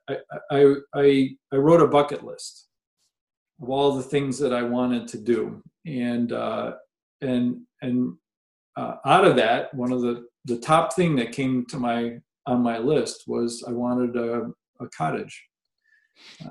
[0.09, 0.17] i
[0.51, 2.69] i i, I wrote a bucket list
[3.63, 6.73] of all the things that i wanted to do and uh
[7.23, 8.15] and and
[8.77, 12.63] uh, out of that one of the the top thing that came to my on
[12.63, 15.49] my list was i wanted a, a cottage.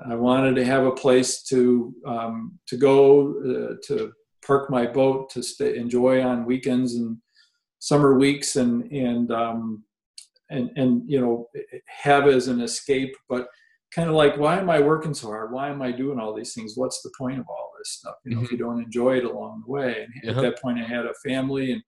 [0.08, 4.12] I wanted to have a place to um, to go uh, to
[4.44, 7.16] park my boat to stay enjoy on weekends and
[7.78, 9.84] summer weeks and and um,
[10.50, 11.48] and and you know
[11.86, 13.46] have as an escape but
[13.94, 16.54] kind of like why am i working so hard why am i doing all these
[16.54, 18.46] things what's the point of all this stuff you know mm-hmm.
[18.46, 20.38] if you don't enjoy it along the way and uh-huh.
[20.38, 21.82] at that point i had a family and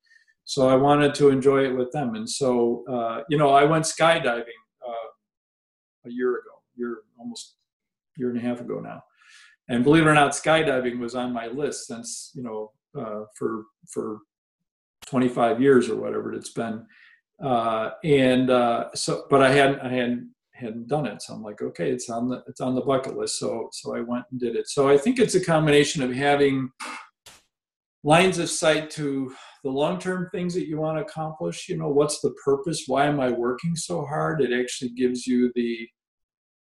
[0.45, 3.85] so i wanted to enjoy it with them and so uh, you know i went
[3.85, 5.09] skydiving uh,
[6.07, 7.57] a year ago year almost
[8.17, 9.03] year and a half ago now
[9.69, 13.65] and believe it or not, skydiving was on my list since you know uh, for
[13.89, 14.19] for
[15.07, 16.87] 25 years or whatever it's been.
[17.43, 21.23] Uh, and uh, so, but I hadn't I hadn't hadn't done it.
[21.23, 23.39] So I'm like, okay, it's on the it's on the bucket list.
[23.39, 24.69] So so I went and did it.
[24.69, 26.71] So I think it's a combination of having
[28.03, 32.21] lines of sight to the long-term things that you want to accomplish you know what's
[32.21, 35.89] the purpose why am i working so hard it actually gives you the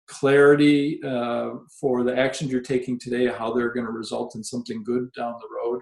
[0.09, 4.83] clarity uh, for the actions you're taking today, how they're going to result in something
[4.83, 5.81] good down the road,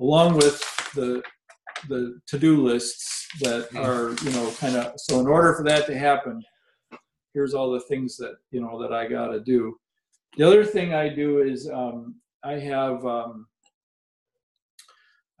[0.00, 0.60] along with
[0.94, 1.22] the
[1.88, 3.78] the to-do lists that hmm.
[3.78, 6.42] are you know kind of so in order for that to happen
[7.34, 9.76] here's all the things that you know that i got to do
[10.36, 13.46] the other thing i do is um, i have um,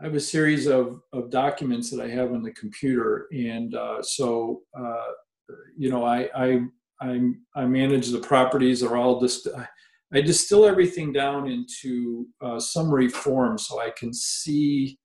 [0.00, 4.02] i have a series of, of documents that i have on the computer and uh,
[4.02, 5.12] so uh,
[5.76, 6.60] you know I, I
[7.00, 9.46] I, I manage the properties are all just
[10.12, 14.98] I distill everything down into uh, summary form so I can see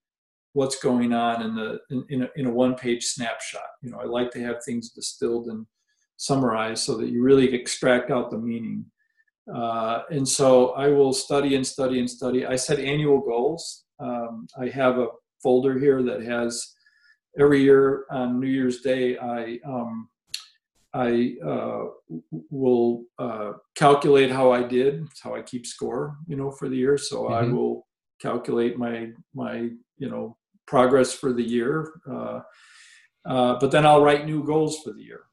[0.54, 3.62] what's going on in the in, in a, in a one page snapshot.
[3.82, 5.66] You know, I like to have things distilled and
[6.24, 8.86] summarized so that you really extract out the meaning.
[9.54, 12.46] Uh, and so I will study and study and study.
[12.46, 13.84] I set annual goals.
[14.00, 15.08] Um, I have a
[15.42, 16.76] folder here that has
[17.38, 20.08] every year on New Year's Day I um,
[20.94, 21.86] I uh,
[22.52, 25.08] will uh, calculate how I did.
[25.10, 27.00] It's how I keep score, you know, for the year.
[27.00, 27.34] So mm-hmm.
[27.34, 27.88] I will
[28.22, 31.94] calculate my my you know progress for the year.
[32.10, 32.40] Uh,
[33.26, 35.24] uh, but then I'll write new goals for the year.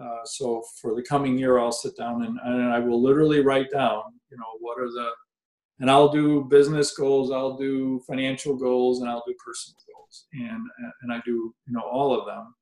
[0.00, 3.70] Uh, so for the coming year, I'll sit down and, and I will literally write
[3.70, 5.10] down, you know, what are the
[5.80, 10.66] and I'll do business goals, I'll do financial goals, and I'll do personal goals, and
[11.02, 12.54] and I do you know all of them,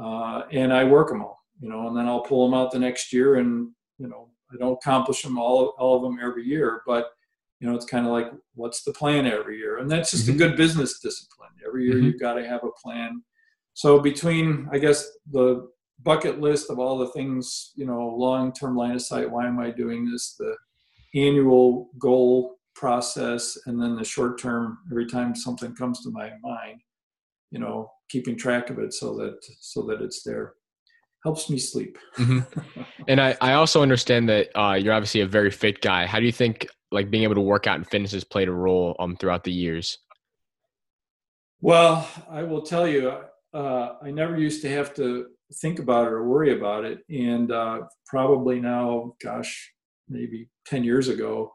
[0.00, 2.78] uh, and I work them all, you know, and then I'll pull them out the
[2.78, 6.82] next year, and you know I don't accomplish them all all of them every year,
[6.86, 7.10] but
[7.60, 10.36] you know it's kind of like what's the plan every year, and that's just mm-hmm.
[10.36, 11.50] a good business discipline.
[11.66, 12.06] Every year mm-hmm.
[12.06, 13.22] you've got to have a plan.
[13.74, 15.68] So between I guess the
[16.00, 19.30] bucket list of all the things, you know, long term line of sight.
[19.30, 20.34] Why am I doing this?
[20.38, 20.56] The
[21.14, 26.80] annual goal process and then the short term every time something comes to my mind
[27.50, 30.54] you know keeping track of it so that so that it's there
[31.24, 32.80] helps me sleep mm-hmm.
[33.08, 36.26] and I, I also understand that uh, you're obviously a very fit guy how do
[36.26, 39.16] you think like being able to work out and fitness has played a role um
[39.16, 39.98] throughout the years
[41.60, 43.12] well i will tell you
[43.54, 47.50] uh, i never used to have to think about it or worry about it and
[47.50, 49.72] uh, probably now gosh
[50.08, 51.52] maybe 10 years ago,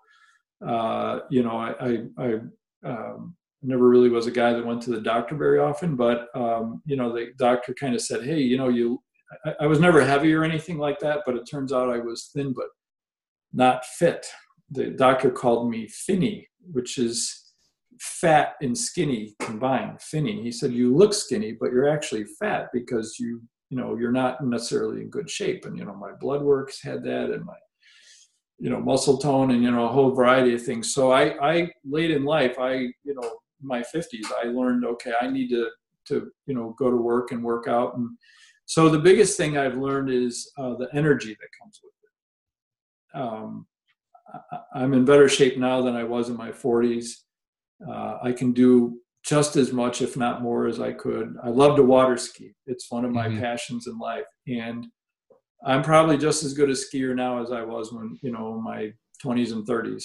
[0.65, 4.91] uh, you know, I, I, I um, never really was a guy that went to
[4.91, 8.57] the doctor very often, but, um, you know, the doctor kind of said, Hey, you
[8.57, 9.01] know, you,
[9.45, 12.29] I, I, was never heavy or anything like that, but it turns out I was
[12.33, 12.67] thin, but
[13.51, 14.27] not fit.
[14.71, 17.39] The doctor called me finny, which is
[17.99, 20.41] fat and skinny combined, finny.
[20.41, 23.41] He said, you look skinny, but you're actually fat because you,
[23.73, 25.65] you know, you're not necessarily in good shape.
[25.65, 27.55] And, you know, my blood works had that and my
[28.59, 30.93] you know muscle tone and you know a whole variety of things.
[30.93, 33.29] So i i late in life i you know
[33.61, 35.69] my 50s i learned okay i need to
[36.09, 37.97] to you know go to work and work out.
[37.97, 38.11] And
[38.65, 43.19] so the biggest thing i've learned is uh, the energy that comes with it.
[43.19, 43.65] Um,
[44.75, 47.07] I, am in better shape now than i was in my 40s
[47.89, 51.75] uh, i can do just as much if not more as i could i love
[51.75, 53.39] to water ski it's one of my mm-hmm.
[53.39, 54.87] passions in life and
[55.65, 58.91] I'm probably just as good a skier now as I was when you know my
[59.23, 60.03] 20s and 30s.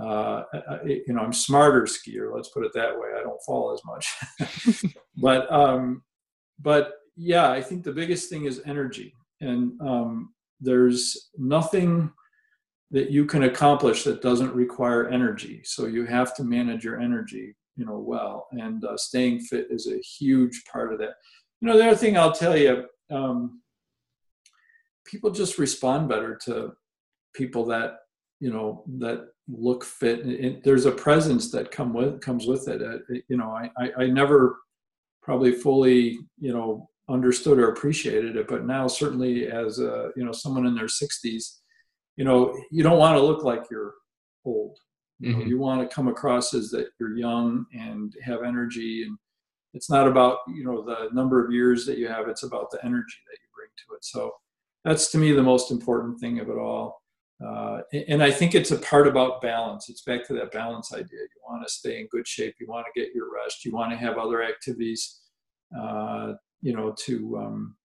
[0.00, 0.42] Uh,
[0.84, 2.34] you know, I'm smarter skier.
[2.34, 3.08] Let's put it that way.
[3.18, 6.02] I don't fall as much, but um,
[6.60, 12.12] but yeah, I think the biggest thing is energy, and um, there's nothing
[12.90, 15.60] that you can accomplish that doesn't require energy.
[15.64, 19.88] So you have to manage your energy, you know, well, and uh, staying fit is
[19.88, 21.14] a huge part of that.
[21.60, 22.86] You know, the other thing I'll tell you.
[23.10, 23.60] Um,
[25.04, 26.72] people just respond better to
[27.34, 27.96] people that
[28.40, 32.82] you know that look fit it, there's a presence that come with comes with it
[32.82, 34.58] uh, you know I, I, I never
[35.22, 40.32] probably fully you know understood or appreciated it but now certainly as a you know
[40.32, 41.58] someone in their 60s
[42.16, 43.94] you know you don't want to look like you're
[44.44, 44.78] old
[45.20, 45.48] you, know, mm-hmm.
[45.48, 49.16] you want to come across as that you're young and have energy and
[49.72, 52.84] it's not about you know the number of years that you have it's about the
[52.84, 54.32] energy that you bring to it so
[54.84, 57.02] that's to me the most important thing of it all.
[57.44, 59.88] Uh, and I think it's a part about balance.
[59.88, 61.20] It's back to that balance idea.
[61.20, 62.54] You want to stay in good shape.
[62.60, 63.64] You want to get your rest.
[63.64, 65.20] You want to have other activities,
[65.78, 67.76] uh, you know, to, um,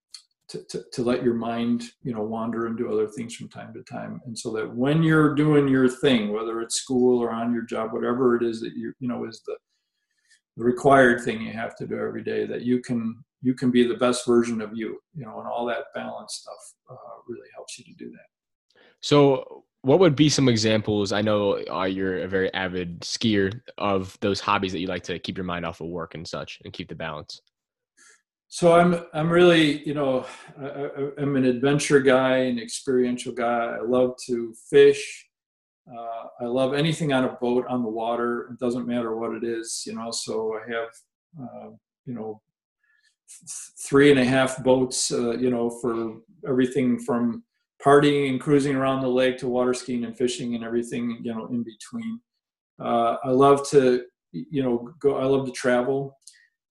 [0.49, 3.73] to, to, to let your mind, you know, wander and do other things from time
[3.73, 4.19] to time.
[4.25, 7.93] And so that when you're doing your thing, whether it's school or on your job,
[7.93, 9.55] whatever it is that you, you know, is the,
[10.57, 13.87] the required thing you have to do every day, that you can you can be
[13.87, 17.77] the best version of you you know and all that balance stuff uh, really helps
[17.77, 18.81] you to do that.
[19.01, 21.13] So what would be some examples?
[21.13, 25.19] I know uh, you're a very avid skier of those hobbies that you like to
[25.19, 27.39] keep your mind off of work and such and keep the balance
[28.49, 30.25] so i'm i'm really you know
[30.59, 35.27] I, am an adventure guy an experiential guy i love to fish
[35.91, 39.43] uh, i love anything on a boat on the water it doesn't matter what it
[39.43, 40.89] is you know so i have
[41.41, 41.69] uh,
[42.05, 42.41] you know
[43.87, 47.43] three and a half boats, uh, you know, for everything from
[47.83, 51.47] partying and cruising around the lake to water skiing and fishing and everything, you know,
[51.47, 52.19] in between.
[52.79, 55.17] Uh, I love to, you know, go.
[55.17, 56.17] I love to travel.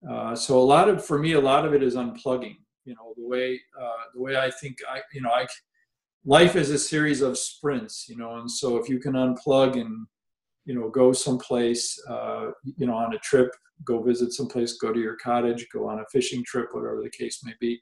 [0.07, 2.57] Uh, so a lot of, for me, a lot of it is unplugging.
[2.85, 5.45] You know, the way uh, the way I think I, you know, I
[6.25, 8.07] life is a series of sprints.
[8.07, 10.07] You know, and so if you can unplug and
[10.65, 13.51] you know go someplace, uh, you know, on a trip
[13.83, 17.43] go visit someplace, go to your cottage, go on a fishing trip, whatever the case
[17.43, 17.81] may be.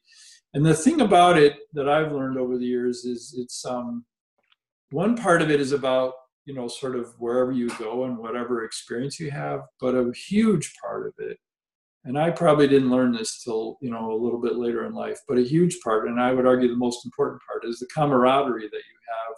[0.53, 4.05] And the thing about it that I've learned over the years is it's um,
[4.91, 6.13] one part of it is about
[6.45, 10.73] you know sort of wherever you go and whatever experience you have, but a huge
[10.81, 11.37] part of it,
[12.07, 15.19] and I probably didn't learn this till you know a little bit later in life,
[15.27, 18.69] but a huge part, and I would argue the most important part is the camaraderie
[18.69, 19.35] that you have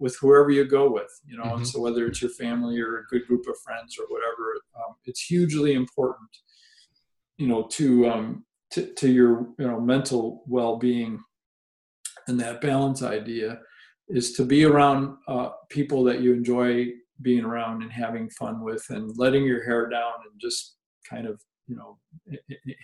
[0.00, 1.44] with whoever you go with, you know.
[1.44, 1.56] Mm-hmm.
[1.58, 4.96] And so whether it's your family or a good group of friends or whatever, um,
[5.04, 6.28] it's hugely important,
[7.38, 11.20] you know, to um, to, to your you know mental well-being
[12.26, 13.60] and that balance idea
[14.08, 16.86] is to be around uh, people that you enjoy
[17.22, 20.76] being around and having fun with and letting your hair down and just
[21.08, 21.98] kind of you know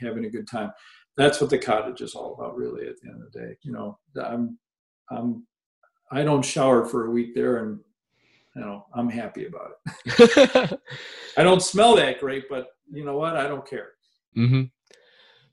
[0.00, 0.70] having a good time.
[1.16, 3.56] That's what the cottage is all about really at the end of the day.
[3.62, 4.58] You know i'm
[5.10, 5.46] i'm
[6.10, 7.78] i don't shower for a week there and
[8.56, 10.80] you know i'm happy about it.
[11.36, 13.36] I don't smell that great but you know what?
[13.36, 13.90] I don't care.
[14.36, 14.62] Mm-hmm.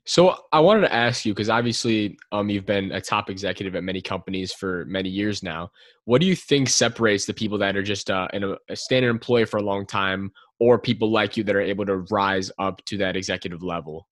[0.08, 3.84] So I wanted to ask you because obviously um, you've been a top executive at
[3.84, 5.70] many companies for many years now.
[6.06, 8.26] What do you think separates the people that are just uh,
[8.70, 11.98] a standard employee for a long time, or people like you that are able to
[12.10, 14.08] rise up to that executive level?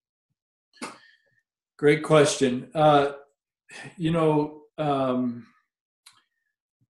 [1.79, 2.69] Great question.
[2.75, 3.13] Uh,
[3.97, 5.47] you know, um,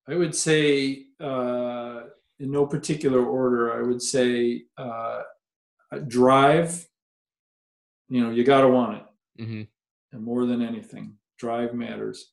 [0.09, 2.03] I would say uh,
[2.39, 3.77] in no particular order.
[3.77, 5.23] I would say uh,
[6.07, 6.87] drive
[8.09, 9.63] you know you got to want it mm-hmm.
[10.13, 12.33] and more than anything drive matters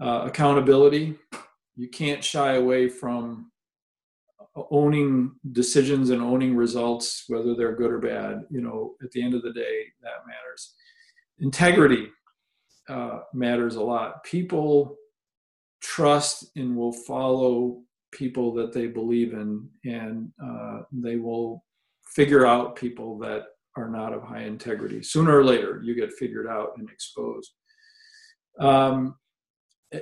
[0.00, 1.16] uh, accountability
[1.76, 3.50] you can't shy away from
[4.70, 9.34] owning decisions and owning results whether they're good or bad you know at the end
[9.34, 10.74] of the day that matters
[11.40, 12.08] integrity
[12.88, 14.96] uh, matters a lot people
[15.80, 17.80] trust and will follow
[18.10, 21.64] people that they believe in and uh, they will
[22.04, 23.44] figure out people that
[23.76, 25.02] are not of high integrity.
[25.02, 27.52] Sooner or later, you get figured out and exposed.
[28.58, 29.16] Um,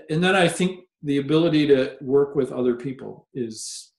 [0.08, 3.92] and then I think the ability to work with other people is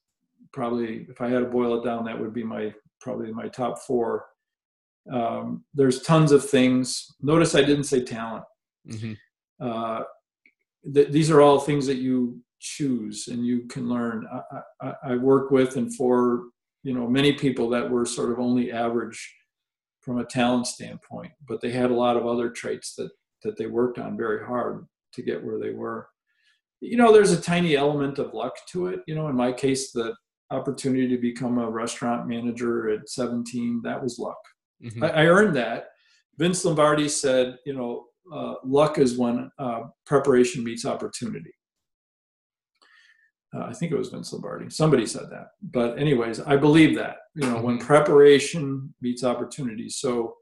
[0.58, 3.78] probably, if I had to boil it down, that would be my probably my top
[3.84, 4.26] four.
[5.14, 7.06] Um, there's tons of things.
[7.22, 8.44] Notice I didn't say talent.
[8.90, 9.14] Mm-hmm.
[9.62, 10.02] Uh,
[10.92, 14.28] th- these are all things that you choose and you can learn.
[14.34, 16.46] I, I, I work with and for
[16.84, 19.36] you know many people that were sort of only average
[20.02, 23.12] from a talent standpoint, but they had a lot of other traits that
[23.44, 26.08] that they worked on very hard to get where they were.
[26.82, 29.02] You know, there's a tiny element of luck to it.
[29.06, 30.16] You know, in my case, the
[30.52, 34.38] opportunity to become a restaurant manager at 17, that was luck.
[34.84, 35.04] Mm-hmm.
[35.04, 35.90] I, I, earned that.
[36.38, 41.52] Vince Lombardi said, you know, uh, luck is when uh, preparation meets opportunity.
[43.56, 44.70] Uh, I think it was Vince Lombardi.
[44.70, 45.48] Somebody said that.
[45.62, 47.18] But anyways, I believe that.
[47.36, 47.88] You know, when mm-hmm.
[47.88, 49.90] preparation meets opportunity.
[49.90, 50.36] So,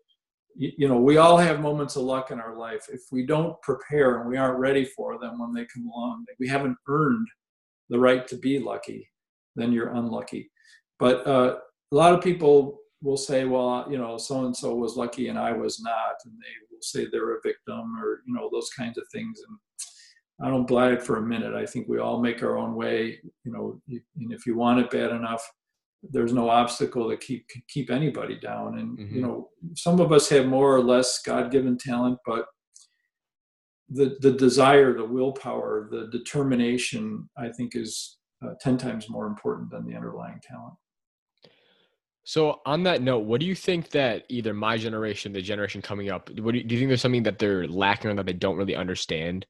[0.55, 2.87] you, you know, we all have moments of luck in our life.
[2.91, 6.47] If we don't prepare and we aren't ready for them when they come along, we
[6.47, 7.27] haven't earned
[7.89, 9.07] the right to be lucky,
[9.55, 10.49] then you're unlucky.
[10.99, 11.57] But uh,
[11.91, 15.37] a lot of people will say, well, you know, so and so was lucky and
[15.37, 18.97] I was not, and they will say they're a victim or you know those kinds
[18.97, 19.39] of things.
[19.47, 19.57] And
[20.45, 21.53] I don't buy it for a minute.
[21.53, 23.19] I think we all make our own way.
[23.43, 25.47] You know, and if you want it bad enough,
[26.03, 28.79] there's no obstacle to keep keep anybody down.
[28.79, 29.15] And mm-hmm.
[29.15, 32.45] you know, some of us have more or less God-given talent, but
[33.89, 39.69] the the desire, the willpower, the determination, I think, is uh, ten times more important
[39.69, 40.73] than the underlying talent.
[42.23, 46.09] So on that note, what do you think that either my generation, the generation coming
[46.09, 48.33] up, what do you, do you think there's something that they're lacking or that they
[48.33, 49.45] don't really understand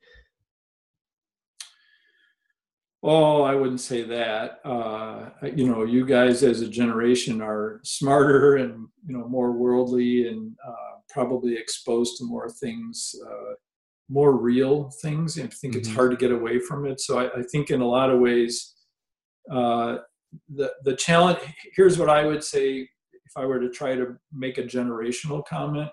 [3.07, 4.61] Oh, I wouldn't say that.
[4.65, 10.27] Uh, you know, you guys as a generation are smarter and you know more worldly
[10.27, 13.53] and uh, probably exposed to more things, uh,
[14.09, 15.37] more real things.
[15.37, 15.81] And I think mm-hmm.
[15.81, 16.99] it's hard to get away from it.
[16.99, 18.73] So I, I think in a lot of ways,
[19.51, 19.97] uh,
[20.53, 21.39] the the challenge.
[21.75, 25.89] Here's what I would say if I were to try to make a generational comment.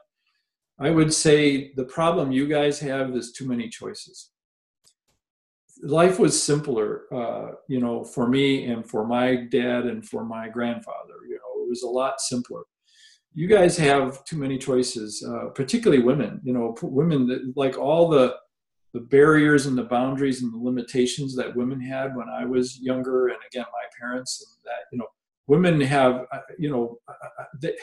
[0.79, 4.33] I would say the problem you guys have is too many choices
[5.83, 10.49] life was simpler, uh, you know, for me and for my dad and for my
[10.49, 11.15] grandfather.
[11.29, 12.63] You know, it was a lot simpler.
[13.35, 16.41] You guys have too many choices, uh, particularly women.
[16.45, 18.37] You know, women that, like all the
[18.93, 23.29] the barriers and the boundaries and the limitations that women had when I was younger,
[23.29, 25.07] and again, my parents, and that you know,
[25.47, 27.75] women have, uh, you know, uh, uh, they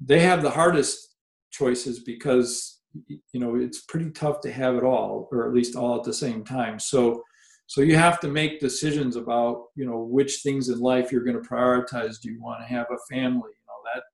[0.00, 1.14] they have the hardest
[1.50, 5.96] choices because you know it's pretty tough to have it all, or at least all
[5.96, 6.78] at the same time.
[6.78, 7.22] So
[7.66, 11.40] so you have to make decisions about you know which things in life you're going
[11.40, 12.20] to prioritize.
[12.20, 13.50] Do you want to have a family?
[13.50, 14.04] You know that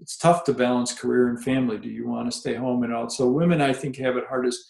[0.00, 1.76] it's tough to balance career and family.
[1.76, 4.64] Do you want to stay home and all so women i think have it hardest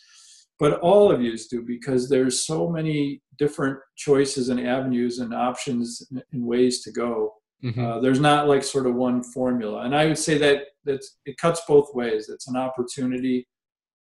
[0.61, 6.07] but all of yous do because there's so many different choices and avenues and options
[6.33, 7.35] and ways to go
[7.65, 7.85] mm-hmm.
[7.85, 11.37] uh, there's not like sort of one formula and i would say that that's it
[11.39, 13.47] cuts both ways it's an opportunity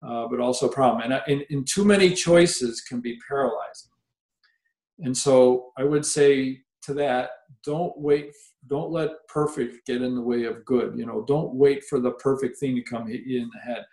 [0.03, 1.11] uh, but also a problem.
[1.11, 3.91] And, and, and too many choices can be paralyzing.
[4.99, 7.29] And so I would say to that,
[7.63, 8.33] don't wait,
[8.67, 10.97] don't let perfect get in the way of good.
[10.97, 13.85] You know, don't wait for the perfect thing to come hit you in the head.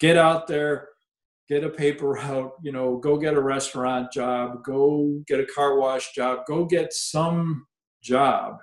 [0.00, 0.88] Get out there,
[1.52, 5.78] get a paper route, you know, go get a restaurant job, go get a car
[5.78, 7.66] wash job, go get some
[8.02, 8.56] job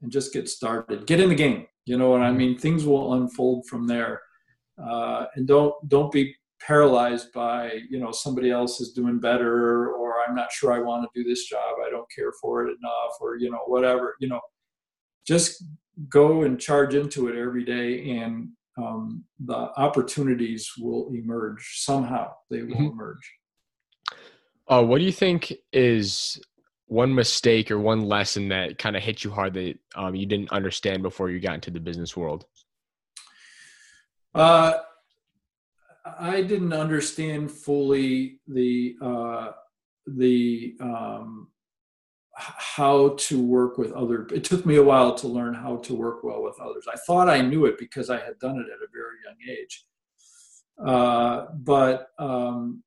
[0.00, 1.06] and just get started.
[1.06, 1.66] Get in the game.
[1.84, 2.38] You know what I mm-hmm.
[2.38, 2.58] mean?
[2.58, 4.22] Things will unfold from there.
[4.82, 10.14] Uh, and don't don't be paralyzed by you know somebody else is doing better or
[10.26, 11.76] I'm not sure I want to do this job.
[11.86, 14.14] I don't care for it enough or you know whatever.
[14.20, 14.40] You know,
[15.26, 15.64] just
[16.08, 18.48] go and charge into it every day and
[18.78, 22.32] um, the opportunities will emerge somehow.
[22.50, 22.86] They will mm-hmm.
[22.86, 23.32] emerge.
[24.68, 26.40] Uh, what do you think is
[26.86, 30.52] one mistake or one lesson that kind of hit you hard that um, you didn't
[30.52, 32.46] understand before you got into the business world?
[34.34, 34.74] Uh,
[36.18, 39.50] i didn't understand fully the uh,
[40.06, 41.48] the um,
[42.42, 46.24] how to work with other it took me a while to learn how to work
[46.24, 46.86] well with others.
[46.92, 49.84] I thought i knew it because i had done it at a very young age.
[50.84, 52.82] Uh, but um,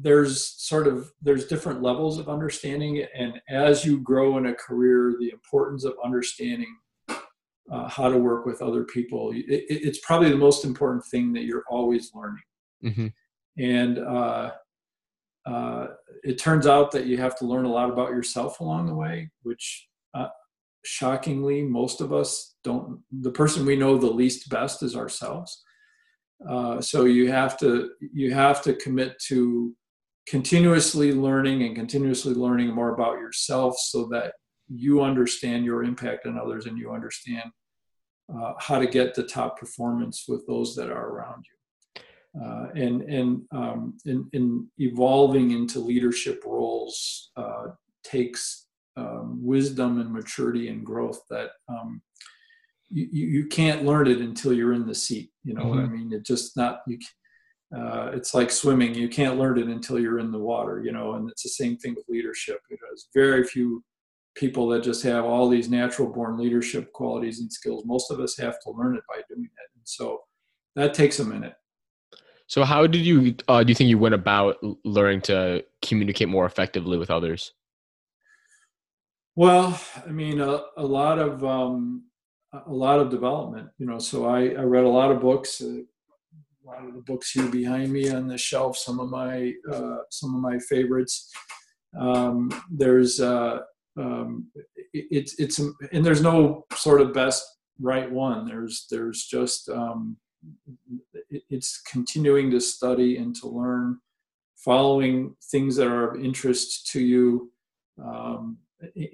[0.00, 5.16] there's sort of there's different levels of understanding and as you grow in a career
[5.18, 6.76] the importance of understanding
[7.08, 11.44] uh, how to work with other people it, it's probably the most important thing that
[11.44, 12.42] you're always learning.
[12.84, 13.06] Mm-hmm.
[13.58, 14.50] and uh,
[15.46, 15.88] uh,
[16.22, 19.30] it turns out that you have to learn a lot about yourself along the way,
[19.42, 20.28] which uh,
[20.84, 23.00] shockingly, most of us don't.
[23.20, 25.62] The person we know the least best is ourselves.
[26.48, 29.74] Uh, so you have to you have to commit to
[30.26, 34.34] continuously learning and continuously learning more about yourself, so that
[34.68, 37.50] you understand your impact on others and you understand
[38.34, 41.54] uh, how to get the top performance with those that are around you
[42.40, 47.66] uh, and and um, in, in, evolving into leadership roles uh,
[48.02, 48.66] takes
[48.96, 52.02] um, wisdom and maturity and growth that um,
[52.90, 55.30] you, you can't learn it until you're in the seat.
[55.44, 55.70] You know mm-hmm.
[55.70, 55.94] what I mm-hmm.
[55.94, 56.12] mean?
[56.12, 56.98] It's just not you.
[57.76, 58.94] Uh, it's like swimming.
[58.94, 60.82] You can't learn it until you're in the water.
[60.84, 62.58] You know, and it's the same thing with leadership.
[62.68, 63.84] There's very few
[64.34, 67.84] people that just have all these natural born leadership qualities and skills.
[67.86, 70.20] Most of us have to learn it by doing it, and so
[70.74, 71.54] that takes a minute
[72.46, 76.46] so, how did you uh, do you think you went about learning to communicate more
[76.46, 77.52] effectively with others?
[79.36, 82.04] Well, I mean, a, a lot of um,
[82.66, 83.70] a lot of development.
[83.78, 85.60] You know, so I, I read a lot of books.
[85.60, 85.82] Uh,
[86.64, 88.76] a lot of the books here behind me on the shelf.
[88.76, 91.30] Some of my uh, some of my favorites.
[91.98, 93.60] Um, there's uh,
[93.96, 94.48] um,
[94.92, 95.58] it, it's it's
[95.92, 97.44] and there's no sort of best
[97.80, 98.46] right one.
[98.46, 100.16] There's there's just um,
[101.50, 103.98] it's continuing to study and to learn,
[104.56, 107.50] following things that are of interest to you,
[108.02, 108.58] um,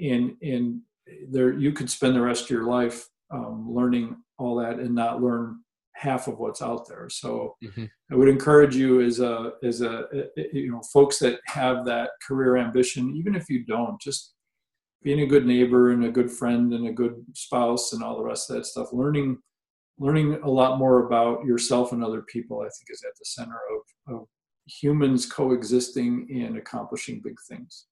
[0.00, 0.80] and and
[1.28, 5.22] there you could spend the rest of your life um, learning all that and not
[5.22, 5.60] learn
[5.94, 7.08] half of what's out there.
[7.10, 7.84] So mm-hmm.
[8.10, 10.04] I would encourage you as a as a
[10.36, 14.34] you know folks that have that career ambition, even if you don't, just
[15.02, 18.24] being a good neighbor and a good friend and a good spouse and all the
[18.24, 19.38] rest of that stuff, learning
[20.00, 23.58] learning a lot more about yourself and other people, I think, is at the center
[24.08, 24.26] of, of
[24.66, 27.86] humans coexisting and accomplishing big things.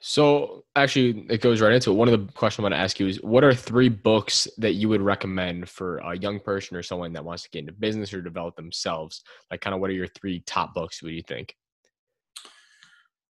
[0.00, 1.94] So, actually, it goes right into it.
[1.94, 4.74] One of the questions I want to ask you is what are three books that
[4.74, 8.12] you would recommend for a young person or someone that wants to get into business
[8.12, 9.22] or develop themselves?
[9.50, 11.02] Like, kind of what are your three top books?
[11.02, 11.54] What do you think?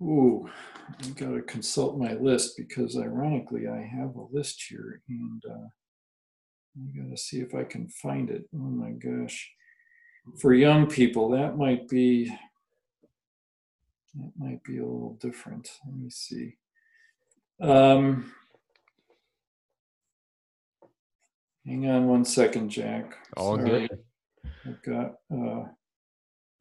[0.02, 0.50] Ooh,
[1.00, 5.68] I've got to consult my list because, ironically, I have a list here and uh,
[6.78, 8.46] I gotta see if I can find it.
[8.54, 9.50] Oh my gosh.
[10.40, 12.26] For young people, that might be
[14.16, 15.70] that might be a little different.
[15.86, 16.56] Let me see.
[17.62, 18.32] Um,
[21.66, 23.16] hang on one second, Jack.
[23.38, 23.88] All Sorry.
[23.88, 24.00] good.
[24.68, 25.66] I've got uh,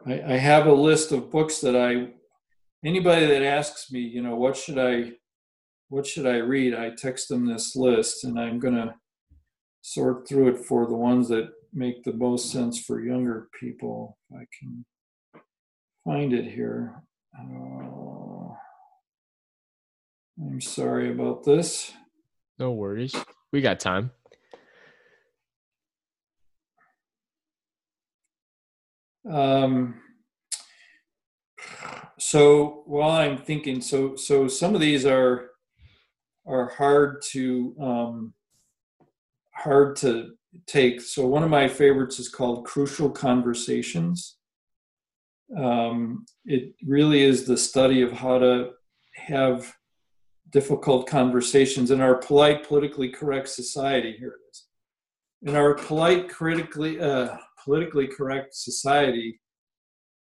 [0.06, 2.08] I, I have a list of books that I
[2.84, 5.12] anybody that asks me, you know, what should I
[5.88, 6.74] what should I read?
[6.74, 8.94] I text them this list and I'm gonna
[9.86, 14.16] sort through it for the ones that make the most sense for younger people.
[14.30, 14.86] If I can
[16.04, 17.02] find it here.
[17.38, 18.54] Uh,
[20.40, 21.92] I'm sorry about this.
[22.58, 23.14] No worries.
[23.52, 24.10] We got time.
[29.30, 30.00] Um,
[32.18, 35.50] so while I'm thinking, so so some of these are
[36.46, 38.34] are hard to um,
[39.54, 40.32] hard to
[40.66, 41.00] take.
[41.00, 44.36] So one of my favorites is called Crucial Conversations.
[45.56, 48.70] Um, it really is the study of how to
[49.14, 49.72] have
[50.50, 54.16] difficult conversations in our polite, politically correct society.
[54.18, 54.64] Here it is.
[55.42, 59.40] In our polite, critically, uh, politically correct society,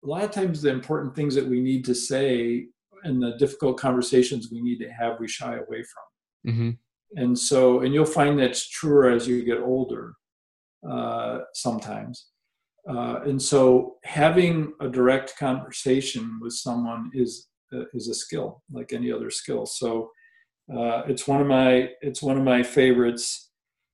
[0.03, 2.67] a lot of times the important things that we need to say
[3.03, 6.53] and the difficult conversations we need to have, we shy away from.
[6.53, 6.69] Mm-hmm.
[7.15, 10.13] And so, and you'll find that's truer as you get older
[10.89, 12.27] uh, sometimes.
[12.89, 18.91] Uh, and so, having a direct conversation with someone is uh, is a skill, like
[18.91, 19.65] any other skill.
[19.65, 20.09] So,
[20.75, 23.51] uh, it's one of my it's one of my favorites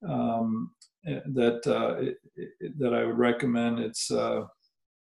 [0.07, 0.71] um,
[1.03, 2.11] that uh,
[2.77, 3.79] that I would recommend.
[3.79, 4.43] It's uh,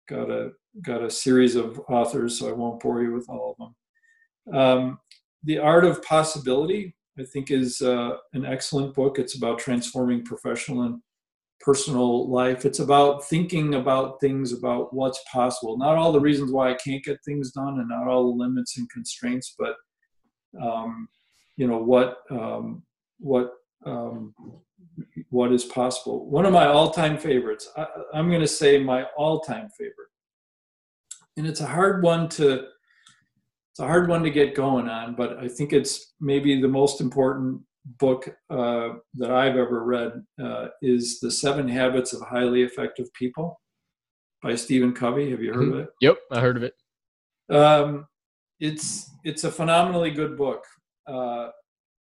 [0.08, 3.58] got a got a series of authors, so I won't bore you with all of
[3.58, 4.56] them.
[4.56, 5.00] Um,
[5.44, 9.18] the Art of Possibility, I think, is uh, an excellent book.
[9.18, 11.02] It's about transforming professional and
[11.60, 12.66] personal life.
[12.66, 15.78] It's about thinking about things about what's possible.
[15.78, 18.78] Not all the reasons why I can't get things done, and not all the limits
[18.78, 19.76] and constraints, but
[20.62, 21.08] um,
[21.56, 22.84] you know what um,
[23.20, 23.54] what
[23.86, 24.34] um,
[25.30, 26.30] what is possible.
[26.30, 27.70] One of my all-time favorites.
[27.76, 30.12] I, I'm going to say my all-time favorite,
[31.36, 32.68] and it's a hard one to
[33.78, 37.00] it's a hard one to get going on, but I think it's maybe the most
[37.00, 37.62] important
[38.00, 40.14] book uh, that I've ever read
[40.44, 43.62] uh, is The Seven Habits of Highly Effective People
[44.42, 45.30] by Stephen Covey.
[45.30, 45.74] Have you heard mm-hmm.
[45.74, 45.90] of it?
[46.02, 46.74] Yep, I heard of it.
[47.56, 48.08] Um,
[48.60, 50.64] it's it's a phenomenally good book,
[51.06, 51.50] uh,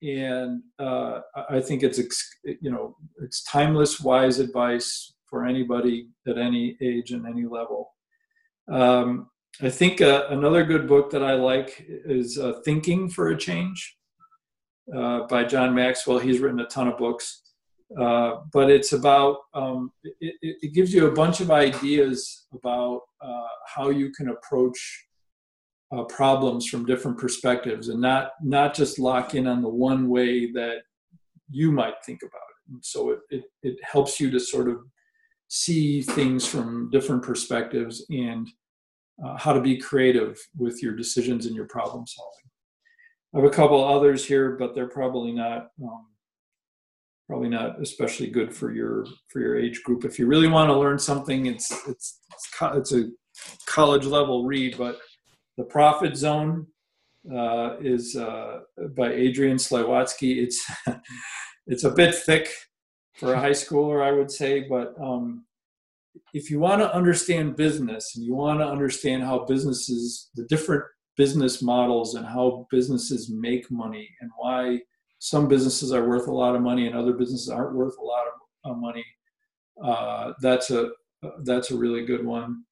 [0.03, 1.97] and uh, I think it's
[2.45, 7.95] you know it's timeless, wise advice for anybody at any age and any level.
[8.71, 9.31] Um,
[9.61, 13.95] I think uh, another good book that I like is uh, Thinking for a Change
[14.95, 16.17] uh, by John Maxwell.
[16.17, 17.43] He's written a ton of books,
[17.99, 23.47] uh, but it's about, um, it, it, gives you a bunch of ideas about uh,
[23.67, 25.05] how you can approach
[25.95, 30.51] uh, problems from different perspectives and not, not just lock in on the one way
[30.51, 30.77] that
[31.51, 32.73] you might think about it.
[32.73, 34.77] And so it, it, it helps you to sort of
[35.47, 38.49] see things from different perspectives and
[39.23, 42.49] uh, how to be creative with your decisions and your problem solving.
[43.33, 46.07] I have a couple others here, but they're probably not um,
[47.27, 50.05] probably not especially good for your for your age group.
[50.05, 53.09] If you really want to learn something, it's it's it's, it's a
[53.65, 54.77] college level read.
[54.77, 54.99] But
[55.57, 56.67] the Profit Zone
[57.33, 58.61] uh, is uh,
[58.95, 60.43] by Adrian Slywotzky.
[60.43, 60.63] It's
[61.67, 62.49] it's a bit thick
[63.15, 65.45] for a high schooler, I would say, but um,
[66.33, 70.83] if you want to understand business and you want to understand how businesses, the different
[71.15, 74.79] business models and how businesses make money and why
[75.19, 78.25] some businesses are worth a lot of money and other businesses aren't worth a lot
[78.65, 79.05] of money,
[79.83, 80.89] uh, that's a
[81.43, 82.63] that's a really good one.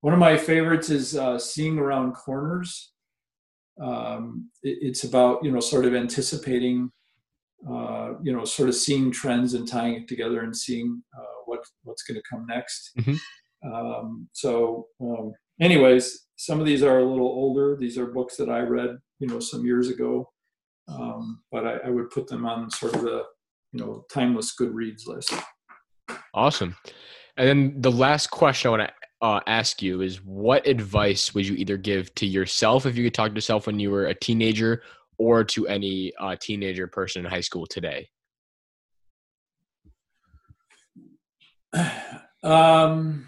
[0.00, 2.92] One of my favorites is uh, seeing around corners.
[3.80, 6.90] Um, it, it's about you know sort of anticipating,
[7.68, 11.60] uh, you know, sort of seeing trends and tying it together and seeing uh, what
[11.82, 12.92] what's going to come next.
[12.98, 13.72] Mm-hmm.
[13.72, 17.76] Um, so, um, anyways, some of these are a little older.
[17.76, 20.30] These are books that I read, you know, some years ago,
[20.88, 23.24] um, but I, I, would put them on sort of the,
[23.72, 25.34] you know, timeless good reads list.
[26.34, 26.76] Awesome.
[27.36, 31.46] And then the last question I want to uh, ask you is, what advice would
[31.46, 34.14] you either give to yourself if you could talk to yourself when you were a
[34.14, 34.82] teenager,
[35.18, 38.08] or to any uh, teenager person in high school today?
[42.42, 43.26] Um,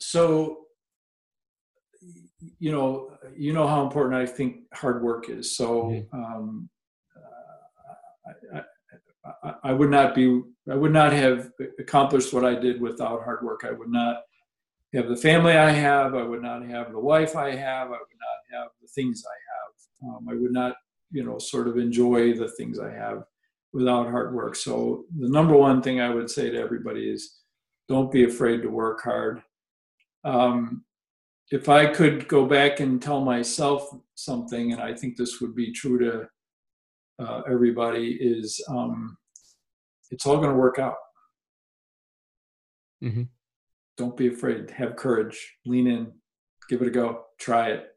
[0.00, 0.66] so,
[2.58, 5.56] you know, you know how important I think hard work is.
[5.56, 6.68] So, um,
[7.16, 8.62] uh, I,
[9.44, 13.44] I, I, would not be, I would not have accomplished what I did without hard
[13.44, 13.64] work.
[13.64, 14.22] I would not
[14.94, 16.14] have the family I have.
[16.14, 17.88] I would not have the wife I have.
[17.88, 20.16] I would not have the things I have.
[20.16, 20.74] Um, I would not,
[21.10, 23.24] you know, sort of enjoy the things I have
[23.72, 24.54] without hard work.
[24.54, 27.40] So, the number one thing I would say to everybody is
[27.88, 29.42] don't be afraid to work hard.
[30.24, 30.84] Um,
[31.50, 35.72] if I could go back and tell myself something, and I think this would be
[35.72, 39.16] true to uh, everybody, is um,
[40.10, 40.96] it's all going to work out.
[43.02, 43.24] Mm-hmm.
[43.96, 44.70] Don't be afraid.
[44.70, 45.56] Have courage.
[45.66, 46.12] Lean in.
[46.68, 47.24] Give it a go.
[47.38, 47.88] Try it.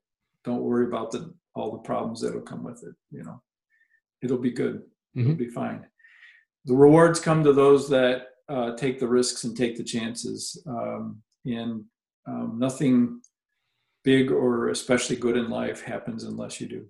[0.43, 2.93] Don't worry about the all the problems that'll come with it.
[3.09, 3.41] You know,
[4.21, 4.81] it'll be good.
[5.15, 5.21] Mm-hmm.
[5.21, 5.85] It'll be fine.
[6.65, 10.61] The rewards come to those that uh, take the risks and take the chances.
[10.67, 11.83] Um, and
[12.27, 13.21] um, nothing
[14.03, 16.85] big or especially good in life happens unless you do.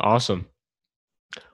[0.00, 0.46] Awesome.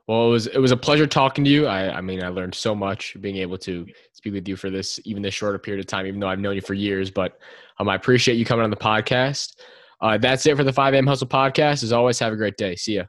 [0.07, 1.67] Well, it was it was a pleasure talking to you.
[1.67, 4.99] I, I mean, I learned so much being able to speak with you for this
[5.05, 7.11] even this shorter period of time, even though I've known you for years.
[7.11, 7.39] But
[7.79, 9.57] um, I appreciate you coming on the podcast.
[10.01, 11.07] Uh, that's it for the 5 a.m.
[11.07, 11.83] Hustle podcast.
[11.83, 12.75] As always, have a great day.
[12.77, 13.05] See ya.